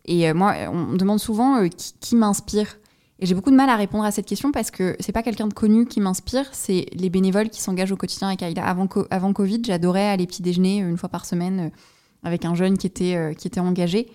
[0.05, 2.77] Et moi, on me demande souvent qui, qui m'inspire.
[3.19, 5.47] Et j'ai beaucoup de mal à répondre à cette question parce que c'est pas quelqu'un
[5.47, 8.65] de connu qui m'inspire, c'est les bénévoles qui s'engagent au quotidien avec Aïda.
[8.65, 11.71] Avant, co- avant Covid, j'adorais aller petit déjeuner une fois par semaine
[12.23, 14.07] avec un jeune qui était, qui était engagé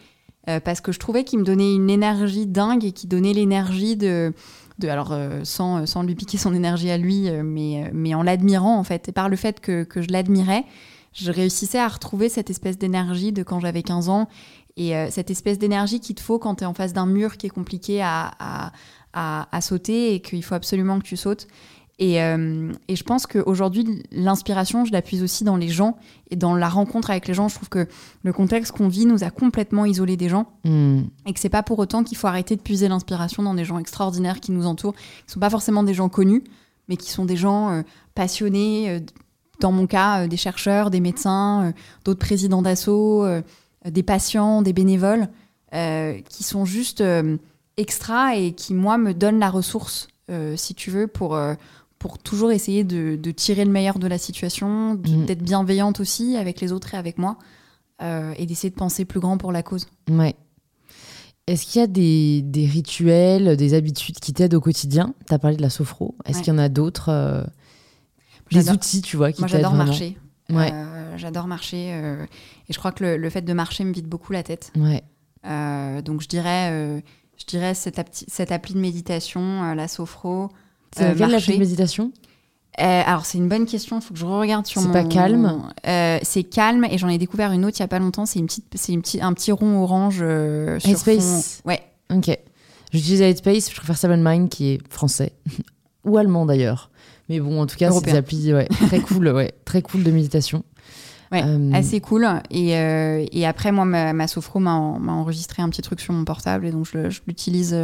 [0.48, 3.96] euh, parce que je trouvais qu'il me donnait une énergie dingue et qui donnait l'énergie
[3.96, 4.32] de,
[4.78, 8.14] de alors euh, sans, sans lui piquer son énergie à lui, euh, mais, euh, mais
[8.14, 9.08] en l'admirant en fait.
[9.08, 10.64] Et par le fait que, que je l'admirais,
[11.12, 14.28] je réussissais à retrouver cette espèce d'énergie de quand j'avais 15 ans
[14.76, 17.36] et euh, cette espèce d'énergie qu'il te faut quand tu es en face d'un mur
[17.36, 18.72] qui est compliqué à, à-
[19.12, 21.48] à sauter et qu'il faut absolument que tu sautes.
[22.00, 25.96] Et, euh, et je pense qu'aujourd'hui, l'inspiration, je l'appuie aussi dans les gens
[26.30, 27.48] et dans la rencontre avec les gens.
[27.48, 27.88] Je trouve que
[28.22, 31.00] le contexte qu'on vit nous a complètement isolés des gens Hmm.
[31.26, 33.78] et que c'est pas pour autant qu'il faut arrêter de puiser l'inspiration dans des gens
[33.78, 36.44] extraordinaires qui nous entourent, qui sont pas forcément des gens connus,
[36.88, 37.82] mais qui sont des gens euh,
[38.14, 38.90] passionnés.
[38.90, 39.00] euh,
[39.58, 41.72] dans mon cas, des chercheurs, des médecins,
[42.04, 43.26] d'autres présidents d'assaut,
[43.84, 45.26] des patients, des bénévoles,
[45.72, 47.02] qui sont juste
[47.76, 50.06] extra et qui, moi, me donnent la ressource,
[50.54, 51.36] si tu veux, pour,
[51.98, 55.24] pour toujours essayer de, de tirer le meilleur de la situation, Mm.
[55.26, 57.38] d'être bienveillante aussi avec les autres et avec moi,
[58.02, 59.86] euh, et d'essayer de penser plus grand pour la cause.
[60.10, 60.34] Ouais.
[61.46, 65.14] Est-ce qu'il y a des, des rituels, des habitudes qui t'aident au quotidien?
[65.26, 66.14] Tu as parlé de la sophro.
[66.26, 66.44] Est-ce Ouais.
[66.44, 67.42] qu'il y en a d'autres euh,
[68.52, 70.18] Des outils, tu vois, qui Moi, t'aident j'adore marcher.
[70.50, 70.70] Ouais.
[70.72, 71.90] Euh, j'adore marcher.
[71.94, 72.24] euh,
[72.68, 74.72] et je crois que le, le fait de marcher me vide beaucoup la tête.
[74.76, 75.02] Ouais.
[75.46, 77.00] Euh, donc, je dirais, euh,
[77.38, 80.50] je dirais cette, appli, cette appli de méditation, euh, la sophro.
[80.96, 81.54] C'est euh, la marcher.
[81.54, 82.12] de méditation
[82.80, 83.98] Euh, alors, c'est une bonne question.
[83.98, 84.92] Il faut que je regarde sur C'est mon.
[84.92, 86.84] pas calme Euh, C'est calme.
[86.90, 88.24] Et j'en ai découvert une autre il y a pas longtemps.
[88.26, 91.60] C'est une petite, c'est une petite, un petit rond orange euh, sur Headspace.
[91.64, 91.80] fond- Ouais.
[92.14, 92.36] Ok.
[92.92, 95.32] J'utilise Headspace, je préfère Seven Mind qui est français.
[96.04, 96.90] Ou allemand d'ailleurs.
[97.28, 100.10] Mais bon, en tout cas, c'est des applis ouais, très cool, ouais, très cool de
[100.10, 100.62] méditation.
[101.30, 101.42] Ouais,
[101.74, 102.26] assez cool.
[102.50, 106.66] Et, et, après, moi, ma, ma sophro m'a enregistré un petit truc sur mon portable
[106.66, 107.76] et donc je, l'utilise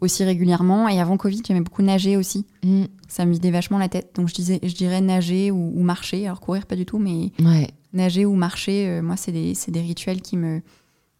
[0.00, 0.88] aussi régulièrement.
[0.88, 2.46] Et avant Covid, j'aimais beaucoup nager aussi.
[2.64, 2.84] Mm.
[3.08, 4.10] Ça me vidait vachement la tête.
[4.16, 6.26] Donc je, disais, je dirais nager ou, ou marcher.
[6.26, 7.68] Alors courir, pas du tout, mais ouais.
[7.92, 10.60] nager ou marcher, moi, c'est des, des rituels qui me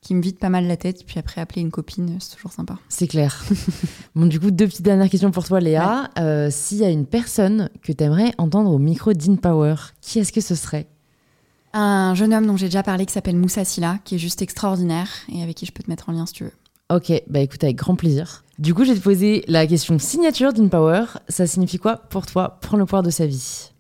[0.01, 1.05] qui me vide pas mal la tête.
[1.07, 2.79] Puis après, appeler une copine, c'est toujours sympa.
[2.89, 3.45] C'est clair.
[4.15, 6.11] bon, du coup, deux petites dernières questions pour toi, Léa.
[6.19, 10.33] Euh, s'il y a une personne que tu aimerais entendre au micro d'InPower, qui est-ce
[10.33, 10.89] que ce serait?
[11.73, 15.09] Un jeune homme dont j'ai déjà parlé qui s'appelle Moussa Silla, qui est juste extraordinaire
[15.33, 16.53] et avec qui je peux te mettre en lien si tu veux.
[16.91, 18.43] Ok, bah écoute, avec grand plaisir.
[18.59, 21.05] Du coup, je vais te poser la question signature d'InPower.
[21.29, 23.71] Ça signifie quoi pour toi prendre le pouvoir de sa vie?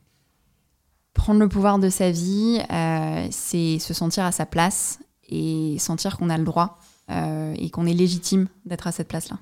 [1.13, 6.17] Prendre le pouvoir de sa vie, euh, c'est se sentir à sa place et sentir
[6.17, 6.79] qu'on a le droit
[7.11, 9.39] euh, et qu'on est légitime d'être à cette place-là.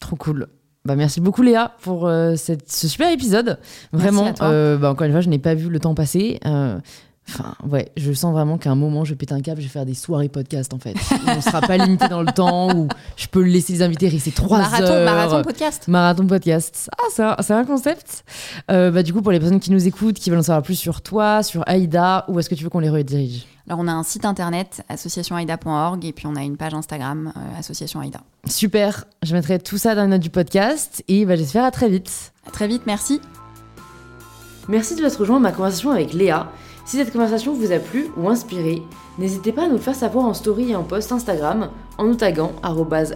[0.00, 0.48] Trop cool.
[0.84, 3.58] Bah, merci beaucoup Léa pour euh, cette, ce super épisode.
[3.92, 6.38] Vraiment, euh, bah, encore une fois, je n'ai pas vu le temps passer.
[7.28, 9.84] Enfin, ouais, je sens vraiment qu'à un moment, je pète un câble, je vais faire
[9.84, 10.94] des soirées podcast en fait.
[11.26, 14.30] on ne sera pas limité dans le temps où je peux laisser les invités rester
[14.30, 15.04] trois heures.
[15.04, 15.88] Marathon podcast.
[15.88, 16.90] Marathon podcast.
[16.98, 18.24] Ah, c'est un, concept.
[18.68, 21.02] bah, du coup, pour les personnes qui nous écoutent, qui veulent en savoir plus sur
[21.02, 23.46] toi, sur Aïda, où est-ce que tu veux qu'on les redirige?
[23.68, 27.58] Alors, on a un site internet, associationaida.org, et puis on a une page Instagram, euh,
[27.58, 28.20] Association Aida.
[28.46, 31.90] Super, je mettrai tout ça dans les notes du podcast, et bah, j'espère à très
[31.90, 32.32] vite.
[32.46, 33.20] À très vite, merci.
[34.68, 36.50] Merci de votre rejoindre ma conversation avec Léa.
[36.88, 38.82] Si cette conversation vous a plu ou inspiré,
[39.18, 41.68] n'hésitez pas à nous faire savoir en story et en post Instagram
[41.98, 42.52] en nous taguant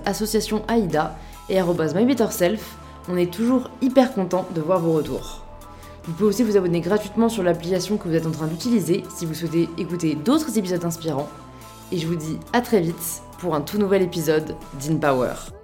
[0.05, 1.17] associationaida
[1.49, 2.77] et mybetterself.
[3.09, 5.47] On est toujours hyper content de voir vos retours.
[6.05, 9.25] Vous pouvez aussi vous abonner gratuitement sur l'application que vous êtes en train d'utiliser si
[9.25, 11.31] vous souhaitez écouter d'autres épisodes inspirants.
[11.93, 15.62] Et je vous dis à très vite pour un tout nouvel épisode d'InPower.